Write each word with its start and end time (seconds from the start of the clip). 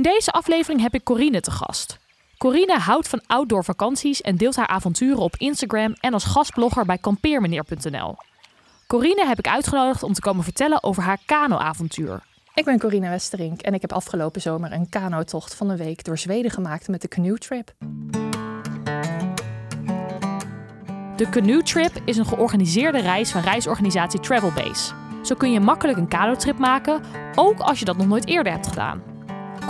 In 0.00 0.06
deze 0.06 0.30
aflevering 0.30 0.80
heb 0.80 0.94
ik 0.94 1.04
Corine 1.04 1.40
te 1.40 1.50
gast. 1.50 1.98
Corine 2.38 2.78
houdt 2.78 3.08
van 3.08 3.20
outdoor 3.26 3.64
vakanties 3.64 4.20
en 4.20 4.36
deelt 4.36 4.56
haar 4.56 4.66
avonturen 4.66 5.18
op 5.18 5.36
Instagram 5.36 5.94
en 6.00 6.12
als 6.12 6.24
gastblogger 6.24 6.84
bij 6.84 6.98
kampeermeneer.nl. 6.98 8.16
Corine 8.86 9.26
heb 9.26 9.38
ik 9.38 9.48
uitgenodigd 9.48 10.02
om 10.02 10.12
te 10.12 10.20
komen 10.20 10.44
vertellen 10.44 10.82
over 10.82 11.02
haar 11.02 11.18
kanoavontuur. 11.26 12.22
Ik 12.54 12.64
ben 12.64 12.78
Corine 12.78 13.08
Westerink 13.08 13.60
en 13.60 13.74
ik 13.74 13.80
heb 13.80 13.92
afgelopen 13.92 14.40
zomer 14.40 14.72
een 14.72 14.88
kanotocht 14.88 15.54
van 15.54 15.70
een 15.70 15.76
week 15.76 16.04
door 16.04 16.18
Zweden 16.18 16.50
gemaakt 16.50 16.88
met 16.88 17.00
de 17.00 17.08
Canoe 17.08 17.38
Trip. 17.38 17.72
De 21.16 21.28
Canoe 21.30 21.62
Trip 21.62 22.02
is 22.04 22.16
een 22.16 22.26
georganiseerde 22.26 23.00
reis 23.00 23.30
van 23.30 23.40
reisorganisatie 23.40 24.20
Travelbase. 24.20 24.92
Zo 25.22 25.34
kun 25.34 25.52
je 25.52 25.60
makkelijk 25.60 25.98
een 25.98 26.08
kanotrip 26.08 26.58
maken, 26.58 27.02
ook 27.34 27.58
als 27.58 27.78
je 27.78 27.84
dat 27.84 27.96
nog 27.96 28.06
nooit 28.06 28.26
eerder 28.26 28.52
hebt 28.52 28.66
gedaan. 28.66 29.09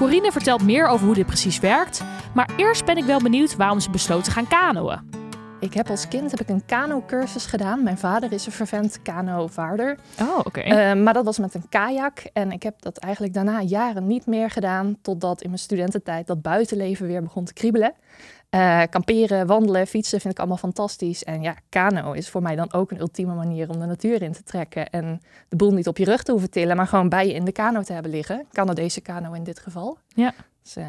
Corine 0.01 0.33
vertelt 0.33 0.63
meer 0.63 0.87
over 0.87 1.07
hoe 1.07 1.15
dit 1.15 1.27
precies 1.27 1.59
werkt, 1.59 2.03
maar 2.35 2.51
eerst 2.57 2.85
ben 2.85 2.97
ik 2.97 3.05
wel 3.05 3.19
benieuwd 3.19 3.57
waarom 3.57 3.81
ze 3.81 3.91
besloot 3.91 4.25
te 4.25 4.31
gaan 4.31 4.49
kanoën. 4.49 5.01
Ik 5.61 5.75
heb 5.75 5.91
als 5.91 6.09
kind 6.09 6.31
heb 6.31 6.41
ik 6.41 6.49
een 6.49 6.65
kano-cursus 6.67 7.47
gedaan. 7.47 7.83
Mijn 7.83 7.99
vader 7.99 8.33
is 8.33 8.47
een 8.47 8.53
vervent 8.53 9.03
kanovaarder. 9.03 9.99
Oh, 10.21 10.39
oké. 10.39 10.65
Uh, 10.65 11.03
maar 11.03 11.13
dat 11.13 11.25
was 11.25 11.39
met 11.39 11.55
een 11.55 11.69
kajak. 11.69 12.19
En 12.33 12.53
ik 12.53 12.63
heb 12.63 12.83
dat 12.83 12.97
eigenlijk 12.97 13.35
daarna 13.35 13.61
jaren 13.61 14.07
niet 14.07 14.27
meer 14.27 14.51
gedaan. 14.51 14.97
Totdat 15.03 15.43
in 15.43 15.49
mijn 15.49 15.61
studententijd 15.61 16.27
dat 16.27 16.43
buitenleven 16.43 17.07
weer 17.07 17.23
begon 17.23 17.45
te 17.45 17.53
kriebelen. 17.53 17.93
Uh, 18.55 18.83
kamperen, 18.91 19.47
wandelen, 19.47 19.87
fietsen 19.87 20.21
vind 20.21 20.33
ik 20.33 20.39
allemaal 20.39 20.57
fantastisch. 20.57 21.25
En 21.25 21.43
ja, 21.43 21.55
kano 21.69 22.13
is 22.13 22.29
voor 22.29 22.43
mij 22.43 22.57
dan 22.57 22.73
ook 22.73 22.91
een 22.91 23.01
ultieme 23.01 23.35
manier 23.35 23.69
om 23.69 23.79
de 23.79 23.87
natuur 23.87 24.23
in 24.23 24.33
te 24.33 24.43
trekken. 24.43 24.91
En 24.91 25.21
de 25.49 25.57
boel 25.57 25.73
niet 25.73 25.89
op 25.89 25.97
je 25.97 26.05
rug 26.05 26.23
te 26.23 26.31
hoeven 26.31 26.51
tillen, 26.51 26.77
maar 26.77 26.87
gewoon 26.87 27.09
bij 27.09 27.27
je 27.27 27.35
in 27.35 27.45
de 27.45 27.53
kano 27.53 27.83
te 27.83 27.93
hebben 27.93 28.11
liggen. 28.11 28.47
Canadese 28.53 29.01
kano 29.01 29.33
in 29.33 29.45
dit 29.45 29.59
geval. 29.59 29.99
Ja. 30.09 30.35
Dus, 30.63 30.77
uh, 30.77 30.87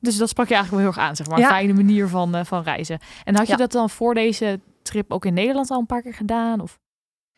dus 0.00 0.16
dat 0.16 0.28
sprak 0.28 0.48
je 0.48 0.54
eigenlijk 0.54 0.84
wel 0.84 0.92
heel 0.92 1.00
erg 1.00 1.08
aan, 1.08 1.16
zeg 1.16 1.26
maar. 1.26 1.38
Een 1.38 1.44
fijne 1.44 1.72
manier 1.72 2.08
van, 2.08 2.36
uh, 2.36 2.44
van 2.44 2.62
reizen. 2.62 2.98
En 3.24 3.36
had 3.36 3.46
je 3.46 3.56
dat 3.56 3.72
dan 3.72 3.90
voor 3.90 4.14
deze 4.14 4.60
trip 4.82 5.12
ook 5.12 5.24
in 5.24 5.34
Nederland 5.34 5.70
al 5.70 5.78
een 5.78 5.86
paar 5.86 6.02
keer 6.02 6.14
gedaan? 6.14 6.60
Of? 6.60 6.78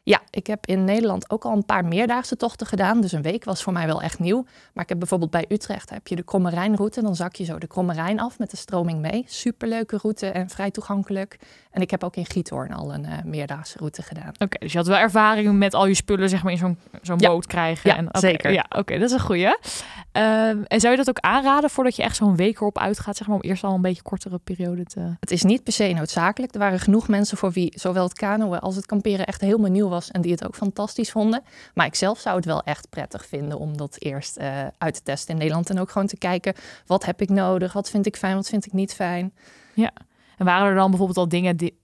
Ja, 0.06 0.20
ik 0.30 0.46
heb 0.46 0.66
in 0.66 0.84
Nederland 0.84 1.30
ook 1.30 1.44
al 1.44 1.52
een 1.52 1.64
paar 1.64 1.84
meerdaagse 1.84 2.36
tochten 2.36 2.66
gedaan. 2.66 3.00
Dus 3.00 3.12
een 3.12 3.22
week 3.22 3.44
was 3.44 3.62
voor 3.62 3.72
mij 3.72 3.86
wel 3.86 4.02
echt 4.02 4.18
nieuw. 4.18 4.44
Maar 4.72 4.82
ik 4.82 4.88
heb 4.88 4.98
bijvoorbeeld 4.98 5.30
bij 5.30 5.44
Utrecht 5.48 5.90
heb 5.90 6.06
je 6.06 6.16
de 6.16 6.22
Kromme 6.22 6.50
Rijnroute. 6.50 7.02
Dan 7.02 7.16
zak 7.16 7.36
je 7.36 7.44
zo 7.44 7.58
de 7.58 7.66
Kromme 7.66 7.92
Rijn 7.92 8.20
af 8.20 8.38
met 8.38 8.50
de 8.50 8.56
stroming 8.56 9.00
mee. 9.00 9.24
Superleuke 9.26 9.98
route 10.02 10.26
en 10.26 10.48
vrij 10.48 10.70
toegankelijk. 10.70 11.38
En 11.70 11.82
ik 11.82 11.90
heb 11.90 12.04
ook 12.04 12.16
in 12.16 12.26
Giethoorn 12.26 12.72
al 12.72 12.94
een 12.94 13.04
uh, 13.04 13.10
meerdaagse 13.24 13.78
route 13.78 14.02
gedaan. 14.02 14.32
Oké, 14.38 14.58
dus 14.58 14.72
je 14.72 14.78
had 14.78 14.86
wel 14.86 14.96
ervaring 14.96 15.58
met 15.58 15.74
al 15.74 15.86
je 15.86 15.94
spullen 15.94 16.28
zeg 16.28 16.42
maar, 16.42 16.52
in 16.52 16.58
zo'n 16.58 16.78
zo'n 17.02 17.18
ja. 17.18 17.28
boot 17.28 17.46
krijgen. 17.46 17.90
Ja, 17.90 17.96
en, 17.96 18.06
okay, 18.08 18.20
zeker. 18.20 18.52
Ja, 18.52 18.66
oké, 18.68 18.98
dat 18.98 19.08
is 19.08 19.14
een 19.14 19.20
goeie. 19.20 19.46
Um, 19.46 20.64
en 20.64 20.80
zou 20.80 20.90
je 20.90 20.96
dat 20.96 21.08
ook 21.08 21.18
aanraden 21.18 21.70
voordat 21.70 21.96
je 21.96 22.02
echt 22.02 22.16
zo'n 22.16 22.36
week 22.36 22.56
erop 22.56 22.78
uitgaat? 22.78 23.16
Zeg 23.16 23.26
maar, 23.26 23.36
om 23.36 23.42
eerst 23.42 23.64
al 23.64 23.74
een 23.74 23.80
beetje 23.80 24.02
kortere 24.02 24.38
periode 24.38 24.84
te... 24.84 25.16
Het 25.20 25.30
is 25.30 25.42
niet 25.42 25.62
per 25.62 25.72
se 25.72 25.92
noodzakelijk. 25.92 26.54
Er 26.54 26.58
waren 26.60 26.80
genoeg 26.80 27.08
mensen 27.08 27.36
voor 27.36 27.50
wie 27.50 27.72
zowel 27.76 28.04
het 28.04 28.12
kanoën 28.12 28.60
als 28.60 28.76
het 28.76 28.86
kamperen 28.86 29.26
echt 29.26 29.40
helemaal 29.40 29.70
nieuw 29.70 29.88
was. 29.88 29.93
En 30.10 30.20
die 30.20 30.32
het 30.32 30.46
ook 30.46 30.54
fantastisch 30.54 31.10
vonden. 31.10 31.42
Maar 31.74 31.86
ik 31.86 31.94
zelf 31.94 32.18
zou 32.18 32.36
het 32.36 32.44
wel 32.44 32.62
echt 32.62 32.90
prettig 32.90 33.26
vinden 33.26 33.58
om 33.58 33.76
dat 33.76 33.96
eerst 33.98 34.38
uh, 34.38 34.66
uit 34.78 34.94
te 34.94 35.02
testen 35.02 35.32
in 35.32 35.38
Nederland. 35.40 35.70
En 35.70 35.80
ook 35.80 35.90
gewoon 35.90 36.08
te 36.08 36.18
kijken, 36.18 36.54
wat 36.86 37.04
heb 37.04 37.20
ik 37.20 37.28
nodig? 37.28 37.72
Wat 37.72 37.90
vind 37.90 38.06
ik 38.06 38.16
fijn? 38.16 38.34
Wat 38.34 38.48
vind 38.48 38.66
ik 38.66 38.72
niet 38.72 38.94
fijn? 38.94 39.32
Ja. 39.74 39.92
En 40.36 40.44
waren 40.44 40.68
er 40.68 40.74
dan 40.74 40.88
bijvoorbeeld 40.88 41.18
al 41.18 41.28
dingen 41.28 41.56
die, 41.56 41.80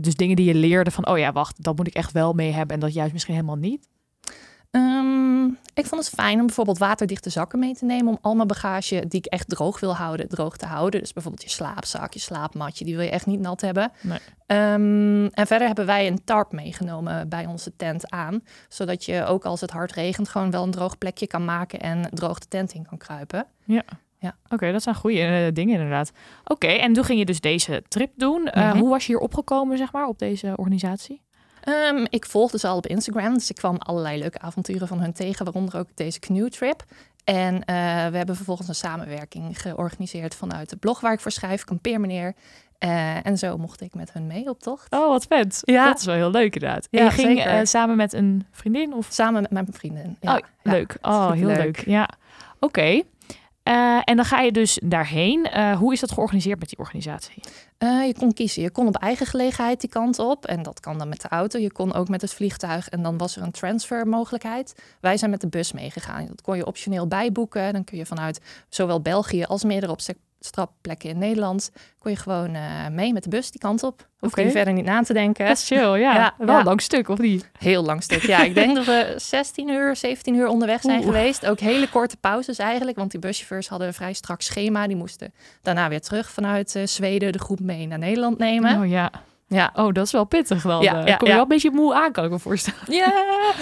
dus 0.00 0.14
dingen 0.14 0.36
die 0.36 0.44
je 0.44 0.54
leerde 0.54 0.90
van, 0.90 1.08
oh 1.08 1.18
ja, 1.18 1.32
wacht, 1.32 1.64
dat 1.64 1.76
moet 1.76 1.86
ik 1.86 1.94
echt 1.94 2.12
wel 2.12 2.32
mee 2.32 2.50
hebben 2.50 2.74
en 2.74 2.80
dat 2.80 2.94
juist 2.94 3.12
misschien 3.12 3.34
helemaal 3.34 3.56
niet? 3.56 3.88
Um, 4.70 5.58
ik 5.74 5.86
vond 5.86 6.04
het 6.04 6.14
fijn 6.14 6.40
om 6.40 6.46
bijvoorbeeld 6.46 6.78
waterdichte 6.78 7.30
zakken 7.30 7.58
mee 7.58 7.74
te 7.74 7.84
nemen 7.84 8.12
om 8.12 8.18
al 8.20 8.34
mijn 8.34 8.48
bagage 8.48 9.04
die 9.08 9.20
ik 9.20 9.26
echt 9.26 9.48
droog 9.48 9.80
wil 9.80 9.94
houden, 9.94 10.28
droog 10.28 10.56
te 10.56 10.66
houden. 10.66 11.00
Dus 11.00 11.12
bijvoorbeeld 11.12 11.42
je 11.42 11.50
slaapzak, 11.50 12.12
je 12.12 12.20
slaapmatje, 12.20 12.84
die 12.84 12.96
wil 12.96 13.04
je 13.04 13.10
echt 13.10 13.26
niet 13.26 13.40
nat 13.40 13.60
hebben. 13.60 13.92
Nee. 14.00 14.18
Um, 14.72 15.26
en 15.26 15.46
verder 15.46 15.66
hebben 15.66 15.86
wij 15.86 16.06
een 16.06 16.24
tarp 16.24 16.52
meegenomen 16.52 17.28
bij 17.28 17.46
onze 17.46 17.76
tent 17.76 18.10
aan, 18.10 18.40
zodat 18.68 19.04
je 19.04 19.24
ook 19.24 19.44
als 19.44 19.60
het 19.60 19.70
hard 19.70 19.92
regent 19.92 20.28
gewoon 20.28 20.50
wel 20.50 20.62
een 20.62 20.70
droog 20.70 20.98
plekje 20.98 21.26
kan 21.26 21.44
maken 21.44 21.80
en 21.80 22.08
droog 22.10 22.38
de 22.38 22.48
tent 22.48 22.72
in 22.72 22.86
kan 22.86 22.98
kruipen. 22.98 23.46
Ja. 23.64 23.84
Ja. 24.20 24.36
Oké, 24.44 24.54
okay, 24.54 24.72
dat 24.72 24.82
zijn 24.82 24.94
goede 24.94 25.46
uh, 25.46 25.54
dingen 25.54 25.74
inderdaad. 25.74 26.12
Oké, 26.44 26.52
okay, 26.52 26.78
en 26.78 26.92
toen 26.92 27.04
ging 27.04 27.18
je 27.18 27.24
dus 27.24 27.40
deze 27.40 27.82
trip 27.88 28.12
doen. 28.16 28.40
Uh, 28.40 28.54
mm 28.54 28.70
-hmm. 28.70 28.80
Hoe 28.80 28.88
was 28.88 29.06
je 29.06 29.12
hier 29.12 29.22
opgekomen, 29.22 29.78
zeg 29.78 29.92
maar, 29.92 30.06
op 30.06 30.18
deze 30.18 30.52
organisatie? 30.56 31.22
Um, 31.68 32.06
ik 32.10 32.26
volgde 32.26 32.58
ze 32.58 32.66
al 32.68 32.76
op 32.76 32.86
Instagram, 32.86 33.34
dus 33.34 33.50
ik 33.50 33.56
kwam 33.56 33.76
allerlei 33.76 34.18
leuke 34.18 34.38
avonturen 34.38 34.88
van 34.88 35.00
hun 35.00 35.12
tegen, 35.12 35.44
waaronder 35.44 35.78
ook 35.78 35.88
deze 35.94 36.18
canoe 36.18 36.50
trip. 36.50 36.84
En 37.24 37.54
uh, 37.54 37.62
we 38.10 38.16
hebben 38.16 38.36
vervolgens 38.36 38.68
een 38.68 38.74
samenwerking 38.74 39.60
georganiseerd 39.60 40.34
vanuit 40.34 40.70
het 40.70 40.80
blog 40.80 41.00
waar 41.00 41.12
ik 41.12 41.20
voor 41.20 41.30
schrijf, 41.30 41.64
Kampeermeneer. 41.64 42.34
Uh, 42.84 43.26
en 43.26 43.38
zo 43.38 43.56
mocht 43.56 43.80
ik 43.80 43.94
met 43.94 44.12
hun 44.12 44.26
mee 44.26 44.48
op 44.48 44.60
tocht. 44.60 44.92
Oh, 44.92 45.08
wat 45.08 45.26
vet. 45.26 45.60
Ja. 45.64 45.86
Dat 45.86 45.98
is 45.98 46.04
wel 46.04 46.14
heel 46.14 46.30
leuk 46.30 46.54
inderdaad. 46.54 46.88
Ja, 46.90 46.98
en 46.98 47.04
je 47.04 47.10
ging 47.10 47.46
uh, 47.46 47.60
samen 47.62 47.96
met 47.96 48.12
een 48.12 48.46
vriendin? 48.50 48.94
Of? 48.94 49.06
Samen 49.10 49.42
met 49.42 49.50
mijn 49.50 49.66
vriendin. 49.72 50.16
Ja. 50.20 50.36
Oh, 50.36 50.42
leuk. 50.62 50.96
Oh, 51.02 51.30
heel 51.30 51.46
leuk. 51.46 51.84
Ja. 51.86 52.08
Oké. 52.54 52.64
Okay. 52.66 53.04
Uh, 53.68 54.00
en 54.04 54.16
dan 54.16 54.24
ga 54.24 54.40
je 54.40 54.52
dus 54.52 54.80
daarheen. 54.84 55.48
Uh, 55.54 55.76
hoe 55.76 55.92
is 55.92 56.00
dat 56.00 56.12
georganiseerd 56.12 56.58
met 56.58 56.68
die 56.68 56.78
organisatie? 56.78 57.42
Uh, 57.78 58.06
je 58.06 58.14
kon 58.14 58.32
kiezen. 58.32 58.62
Je 58.62 58.70
kon 58.70 58.86
op 58.86 58.96
eigen 58.96 59.26
gelegenheid 59.26 59.80
die 59.80 59.90
kant 59.90 60.18
op. 60.18 60.46
En 60.46 60.62
dat 60.62 60.80
kan 60.80 60.98
dan 60.98 61.08
met 61.08 61.20
de 61.20 61.28
auto. 61.28 61.58
Je 61.58 61.72
kon 61.72 61.94
ook 61.94 62.08
met 62.08 62.20
het 62.20 62.34
vliegtuig. 62.34 62.88
En 62.88 63.02
dan 63.02 63.18
was 63.18 63.36
er 63.36 63.42
een 63.42 63.50
transfermogelijkheid. 63.50 64.82
Wij 65.00 65.16
zijn 65.16 65.30
met 65.30 65.40
de 65.40 65.48
bus 65.48 65.72
meegegaan. 65.72 66.26
Dat 66.26 66.42
kon 66.42 66.56
je 66.56 66.66
optioneel 66.66 67.06
bijboeken. 67.06 67.72
Dan 67.72 67.84
kun 67.84 67.98
je 67.98 68.06
vanuit 68.06 68.40
zowel 68.68 69.00
België 69.00 69.44
als 69.44 69.64
meerdere 69.64 69.92
opstrapplekken 70.38 71.10
in 71.10 71.18
Nederland... 71.18 71.70
kon 71.98 72.10
je 72.10 72.16
gewoon 72.16 72.56
mee 72.94 73.12
met 73.12 73.22
de 73.22 73.28
bus 73.28 73.50
die 73.50 73.60
kant 73.60 73.82
op. 73.82 74.08
Hoef 74.18 74.30
Oké. 74.30 74.40
je 74.40 74.50
verder 74.50 74.72
niet 74.72 74.84
na 74.84 75.02
te 75.02 75.12
denken. 75.12 75.46
Dat 75.46 75.56
is 75.56 75.66
chill, 75.66 75.98
ja. 75.98 76.14
Ja, 76.14 76.34
Wel 76.38 76.56
ja. 76.56 76.64
lang 76.64 76.80
stuk, 76.80 77.08
of 77.08 77.18
niet? 77.18 77.50
Heel 77.58 77.82
lang 77.84 78.02
stuk. 78.02 78.22
Ja, 78.22 78.42
ik 78.42 78.54
denk 78.54 78.74
dat 78.76 78.84
we 78.84 79.14
16 79.16 79.68
uur, 79.68 79.96
17 79.96 80.34
uur 80.34 80.46
onderweg 80.46 80.80
zijn 80.80 80.98
Oeh. 80.98 81.06
geweest. 81.06 81.46
Ook 81.46 81.60
hele 81.60 81.88
korte 81.88 82.16
pauzes 82.16 82.58
eigenlijk, 82.58 82.96
want 82.96 83.10
die 83.10 83.20
buschauffeurs 83.20 83.68
hadden 83.68 83.86
een 83.86 83.94
vrij 83.94 84.12
strak 84.12 84.40
schema. 84.40 84.86
Die 84.86 84.96
moesten 84.96 85.32
daarna 85.62 85.88
weer 85.88 86.00
terug 86.00 86.30
vanuit 86.30 86.74
uh, 86.74 86.86
Zweden 86.86 87.32
de 87.32 87.38
groep 87.38 87.60
mee 87.60 87.86
naar 87.86 87.98
Nederland 87.98 88.38
nemen. 88.38 88.80
Oh 88.80 88.88
ja. 88.88 89.10
Ja. 89.48 89.70
Oh, 89.74 89.92
dat 89.92 90.06
is 90.06 90.12
wel 90.12 90.24
pittig 90.24 90.62
dan. 90.62 90.82
Ja, 90.82 91.00
Eh, 91.00 91.06
ja, 91.06 91.16
kom 91.16 91.26
je 91.28 91.32
wel 91.34 91.42
een 91.42 91.48
beetje 91.48 91.70
moe 91.70 91.94
aan, 91.94 92.12
kan 92.12 92.24
ik 92.24 92.30
me 92.30 92.38
voorstellen. 92.38 92.80
Ja! 92.88 93.06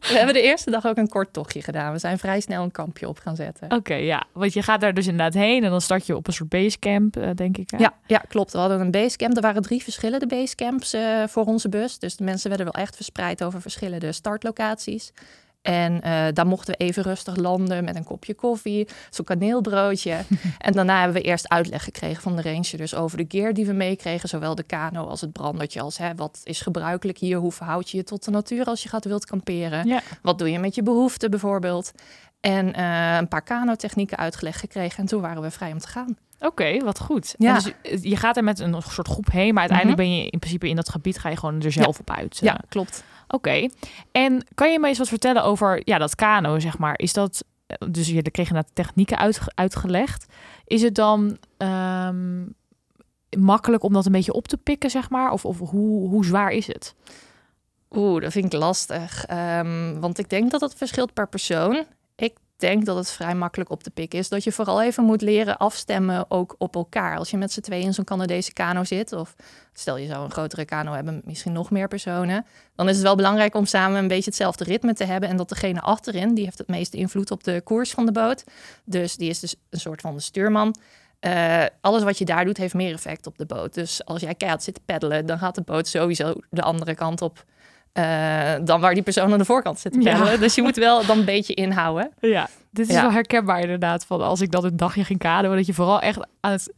we 0.00 0.14
hebben 0.16 0.34
de 0.34 0.42
eerste 0.42 0.70
dag 0.70 0.86
ook 0.86 0.96
een 0.96 1.08
kort 1.08 1.32
tochtje 1.32 1.62
gedaan. 1.62 1.92
We 1.92 1.98
zijn 1.98 2.18
vrij 2.18 2.40
snel 2.40 2.62
een 2.62 2.70
kampje 2.70 3.08
op 3.08 3.18
gaan 3.18 3.36
zetten. 3.36 3.72
Oké, 3.72 3.94
ja. 3.94 4.22
Want 4.32 4.52
je 4.52 4.62
gaat 4.62 4.80
daar 4.80 4.94
dus 4.94 5.06
inderdaad 5.06 5.34
heen 5.34 5.64
en 5.64 5.70
dan 5.70 5.80
start 5.80 6.06
je 6.06 6.16
op 6.16 6.26
een 6.26 6.32
soort 6.32 6.48
basecamp, 6.48 7.16
uh, 7.16 7.30
denk 7.34 7.56
ik. 7.58 7.70
Hè? 7.70 7.78
Ja, 7.78 7.94
ja, 8.06 8.18
klopt. 8.28 8.52
We 8.52 8.58
hadden 8.58 8.80
een 8.80 8.90
basecamp. 8.90 9.36
Er 9.36 9.42
waren 9.42 9.62
drie 9.62 9.82
verschillende 9.82 10.26
basecamps 10.26 10.94
uh, 10.94 11.22
voor 11.26 11.44
onze 11.44 11.68
bus. 11.68 11.98
Dus 11.98 12.16
de 12.16 12.24
mensen 12.24 12.48
werden 12.48 12.66
wel 12.72 12.82
echt 12.82 12.96
verspreid 12.96 13.44
over 13.44 13.60
verschillende 13.60 14.12
startlocaties. 14.12 15.12
En 15.62 15.92
uh, 15.92 16.26
daar 16.32 16.46
mochten 16.46 16.74
we 16.78 16.84
even 16.84 17.02
rustig 17.02 17.36
landen 17.36 17.84
met 17.84 17.96
een 17.96 18.04
kopje 18.04 18.34
koffie, 18.34 18.88
zo'n 19.10 19.24
kaneelbroodje. 19.24 20.18
en 20.58 20.72
daarna 20.72 20.98
hebben 21.00 21.22
we 21.22 21.28
eerst 21.28 21.48
uitleg 21.48 21.84
gekregen 21.84 22.22
van 22.22 22.36
de 22.36 22.42
ranger 22.42 22.76
dus 22.76 22.94
over 22.94 23.16
de 23.16 23.24
gear 23.28 23.52
die 23.52 23.66
we 23.66 23.72
meekregen. 23.72 24.28
Zowel 24.28 24.54
de 24.54 24.62
kano 24.62 25.06
als 25.06 25.20
het 25.20 25.32
brandertje. 25.32 25.80
Als 25.80 25.98
hè, 25.98 26.14
wat 26.14 26.40
is 26.44 26.60
gebruikelijk 26.60 27.18
hier? 27.18 27.38
Hoe 27.38 27.52
verhoud 27.52 27.90
je 27.90 27.96
je 27.96 28.04
tot 28.04 28.24
de 28.24 28.30
natuur 28.30 28.64
als 28.64 28.82
je 28.82 28.88
gaat 28.88 29.04
wilt 29.04 29.26
kamperen? 29.26 29.86
Ja. 29.86 30.00
Wat 30.22 30.38
doe 30.38 30.50
je 30.50 30.58
met 30.58 30.74
je 30.74 30.82
behoeften 30.82 31.30
bijvoorbeeld? 31.30 31.92
En 32.40 32.66
uh, 32.78 33.16
een 33.16 33.28
paar 33.28 33.42
kanotechnieken 33.42 34.16
uitgelegd 34.16 34.58
gekregen. 34.58 34.98
En 34.98 35.06
toen 35.06 35.20
waren 35.20 35.42
we 35.42 35.50
vrij 35.50 35.72
om 35.72 35.78
te 35.78 35.88
gaan. 35.88 36.16
Oké, 36.38 36.46
okay, 36.46 36.80
wat 36.80 37.00
goed. 37.00 37.34
Ja. 37.38 37.54
Dus 37.54 37.72
je 38.02 38.16
gaat 38.16 38.36
er 38.36 38.44
met 38.44 38.58
een 38.58 38.82
soort 38.82 39.08
groep 39.08 39.30
heen, 39.30 39.54
maar 39.54 39.68
uiteindelijk 39.68 40.00
mm 40.00 40.04
-hmm. 40.04 40.14
ben 40.14 40.24
je 40.24 40.30
in 40.30 40.38
principe 40.38 40.68
in 40.68 40.76
dat 40.76 40.88
gebied 40.88 41.18
ga 41.18 41.28
je 41.28 41.36
gewoon 41.36 41.62
er 41.62 41.72
zelf 41.72 41.96
ja. 41.96 42.00
op 42.00 42.10
uit. 42.10 42.38
Ja, 42.42 42.60
klopt. 42.68 43.04
Oké. 43.30 43.68
En 44.12 44.46
kan 44.54 44.72
je 44.72 44.78
me 44.78 44.88
eens 44.88 44.98
wat 44.98 45.08
vertellen 45.08 45.44
over 45.44 45.80
ja, 45.84 45.98
dat 45.98 46.14
kano, 46.14 46.58
zeg 46.58 46.78
maar? 46.78 46.98
Is 46.98 47.12
dat, 47.12 47.44
dus 47.90 48.08
je 48.08 48.30
kreeg 48.30 48.48
inderdaad 48.48 48.74
technieken 48.74 49.18
uit, 49.18 49.40
uitgelegd. 49.54 50.26
Is 50.64 50.82
het 50.82 50.94
dan 50.94 51.38
um, 51.58 52.54
makkelijk 53.38 53.82
om 53.82 53.92
dat 53.92 54.06
een 54.06 54.12
beetje 54.12 54.32
op 54.32 54.48
te 54.48 54.56
pikken, 54.56 54.90
zeg 54.90 55.10
maar? 55.10 55.30
Of, 55.30 55.44
of 55.44 55.58
hoe, 55.58 56.08
hoe 56.08 56.24
zwaar 56.24 56.50
is 56.50 56.66
het? 56.66 56.94
Oeh, 57.90 58.22
dat 58.22 58.32
vind 58.32 58.52
ik 58.52 58.60
lastig. 58.60 59.30
Um, 59.30 60.00
want 60.00 60.18
ik 60.18 60.28
denk 60.28 60.50
dat 60.50 60.60
het 60.60 60.74
verschilt 60.74 61.12
per 61.12 61.28
persoon. 61.28 61.84
Denk 62.60 62.84
dat 62.84 62.96
het 62.96 63.10
vrij 63.10 63.34
makkelijk 63.34 63.70
op 63.70 63.82
te 63.82 63.90
pikken 63.90 64.18
is. 64.18 64.28
Dat 64.28 64.44
je 64.44 64.52
vooral 64.52 64.82
even 64.82 65.04
moet 65.04 65.22
leren 65.22 65.56
afstemmen 65.56 66.24
ook 66.28 66.54
op 66.58 66.74
elkaar. 66.74 67.18
Als 67.18 67.30
je 67.30 67.36
met 67.36 67.52
z'n 67.52 67.60
tweeën 67.60 67.84
in 67.84 67.94
zo'n 67.94 68.04
Canadese 68.04 68.52
kano 68.52 68.84
zit, 68.84 69.12
of 69.12 69.34
stel 69.72 69.96
je 69.96 70.06
zou 70.06 70.24
een 70.24 70.30
grotere 70.30 70.64
kano 70.64 70.92
hebben, 70.92 71.22
misschien 71.24 71.52
nog 71.52 71.70
meer 71.70 71.88
personen, 71.88 72.46
dan 72.74 72.88
is 72.88 72.94
het 72.94 73.04
wel 73.04 73.16
belangrijk 73.16 73.54
om 73.54 73.66
samen 73.66 73.98
een 73.98 74.08
beetje 74.08 74.30
hetzelfde 74.30 74.64
ritme 74.64 74.94
te 74.94 75.04
hebben. 75.04 75.28
En 75.28 75.36
dat 75.36 75.48
degene 75.48 75.80
achterin, 75.80 76.34
die 76.34 76.44
heeft 76.44 76.58
het 76.58 76.68
meeste 76.68 76.96
invloed 76.96 77.30
op 77.30 77.44
de 77.44 77.60
koers 77.64 77.90
van 77.90 78.06
de 78.06 78.12
boot. 78.12 78.44
Dus 78.84 79.16
die 79.16 79.28
is 79.28 79.40
dus 79.40 79.54
een 79.70 79.80
soort 79.80 80.00
van 80.00 80.14
de 80.14 80.20
stuurman. 80.20 80.74
Uh, 81.20 81.64
alles 81.80 82.02
wat 82.02 82.18
je 82.18 82.24
daar 82.24 82.44
doet, 82.44 82.56
heeft 82.56 82.74
meer 82.74 82.94
effect 82.94 83.26
op 83.26 83.38
de 83.38 83.46
boot. 83.46 83.74
Dus 83.74 84.04
als 84.04 84.20
jij 84.20 84.34
keihard 84.34 84.62
zit 84.62 84.74
te 84.74 84.80
peddelen, 84.84 85.26
dan 85.26 85.38
gaat 85.38 85.54
de 85.54 85.62
boot 85.62 85.88
sowieso 85.88 86.34
de 86.50 86.62
andere 86.62 86.94
kant 86.94 87.22
op. 87.22 87.44
Uh, 87.98 88.52
dan 88.64 88.80
waar 88.80 88.94
die 88.94 89.02
persoon 89.02 89.32
aan 89.32 89.38
de 89.38 89.44
voorkant 89.44 89.78
zit 89.78 89.92
te 89.92 89.98
peddelen. 89.98 90.32
Ja. 90.32 90.38
Dus 90.38 90.54
je 90.54 90.62
moet 90.62 90.76
wel 90.76 91.06
dan 91.06 91.18
een 91.18 91.24
beetje 91.24 91.54
inhouden. 91.54 92.10
Ja, 92.20 92.48
dit 92.70 92.88
is 92.88 92.94
wel 92.94 93.12
herkenbaar 93.12 93.60
inderdaad. 93.60 94.04
Van 94.04 94.20
als 94.20 94.40
ik 94.40 94.50
dat 94.50 94.64
een 94.64 94.76
dagje 94.76 95.04
ging 95.04 95.18
kaden, 95.18 95.56
dat 95.56 95.66
je 95.66 95.74
vooral 95.74 96.00
echt 96.00 96.18
aan 96.40 96.52
het 96.52 96.72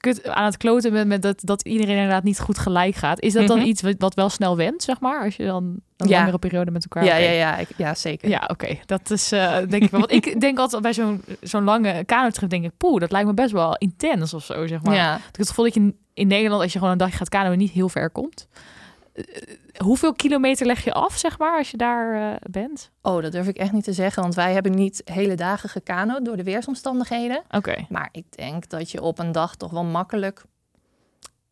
kut 0.00 0.28
aan 0.28 0.44
het 0.44 0.56
kloten 0.56 0.92
bent 0.92 1.08
met 1.08 1.22
dat, 1.22 1.40
dat 1.44 1.62
iedereen 1.62 1.94
inderdaad 1.94 2.22
niet 2.22 2.40
goed 2.40 2.58
gelijk 2.58 2.94
gaat. 2.94 3.20
Is 3.20 3.32
dat 3.32 3.46
dan 3.46 3.56
mm 3.56 3.62
-hmm. 3.62 3.70
iets 3.70 3.82
wat 3.98 4.14
wel 4.14 4.28
snel 4.28 4.56
went, 4.56 4.82
zeg 4.82 5.00
maar? 5.00 5.24
Als 5.24 5.36
je 5.36 5.44
dan 5.44 5.80
een 5.96 6.08
ja. 6.08 6.18
langere 6.18 6.38
periode 6.38 6.70
met 6.70 6.82
elkaar... 6.82 7.04
Ja, 7.04 7.16
ja, 7.16 7.30
ja, 7.30 7.56
ik, 7.56 7.68
ja 7.76 7.94
zeker. 7.94 8.28
Ja, 8.28 8.40
oké. 8.42 8.52
Okay. 8.52 8.82
Dat 8.86 9.10
is 9.10 9.32
uh, 9.32 9.56
denk 9.68 9.82
ik 9.82 9.90
wel. 9.90 10.00
Want 10.00 10.12
ik 10.12 10.40
denk 10.40 10.58
altijd 10.58 10.82
bij 10.82 10.92
zo'n 10.92 11.22
zo'n 11.40 11.64
lange 11.64 12.04
kanotrip, 12.04 12.50
denk 12.50 12.64
ik, 12.64 12.72
poeh, 12.76 13.00
dat 13.00 13.12
lijkt 13.12 13.26
me 13.26 13.34
best 13.34 13.52
wel 13.52 13.76
intens 13.76 14.34
of 14.34 14.44
zo, 14.44 14.66
zeg 14.66 14.82
maar. 14.82 14.94
Ja. 14.94 15.16
Ik 15.16 15.22
heb 15.22 15.36
het 15.36 15.48
gevoel 15.48 15.64
dat 15.64 15.74
je 15.74 15.94
in 16.14 16.26
Nederland, 16.26 16.62
als 16.62 16.72
je 16.72 16.78
gewoon 16.78 16.92
een 16.92 16.98
dagje 16.98 17.16
gaat 17.16 17.28
kanoën, 17.28 17.58
niet 17.58 17.70
heel 17.70 17.88
ver 17.88 18.10
komt. 18.10 18.48
Uh, 19.28 19.54
hoeveel 19.76 20.12
kilometer 20.12 20.66
leg 20.66 20.84
je 20.84 20.92
af, 20.92 21.16
zeg 21.16 21.38
maar, 21.38 21.58
als 21.58 21.70
je 21.70 21.76
daar 21.76 22.14
uh, 22.14 22.36
bent? 22.50 22.90
Oh, 23.02 23.22
dat 23.22 23.32
durf 23.32 23.48
ik 23.48 23.56
echt 23.56 23.72
niet 23.72 23.84
te 23.84 23.92
zeggen, 23.92 24.22
want 24.22 24.34
wij 24.34 24.52
hebben 24.52 24.72
niet 24.72 25.02
hele 25.04 25.34
dagen 25.34 25.68
gekanoed 25.68 26.24
door 26.24 26.36
de 26.36 26.42
weersomstandigheden. 26.42 27.36
Oké. 27.36 27.56
Okay. 27.56 27.86
Maar 27.88 28.08
ik 28.12 28.24
denk 28.30 28.68
dat 28.68 28.90
je 28.90 29.02
op 29.02 29.18
een 29.18 29.32
dag 29.32 29.56
toch 29.56 29.70
wel 29.70 29.84
makkelijk 29.84 30.44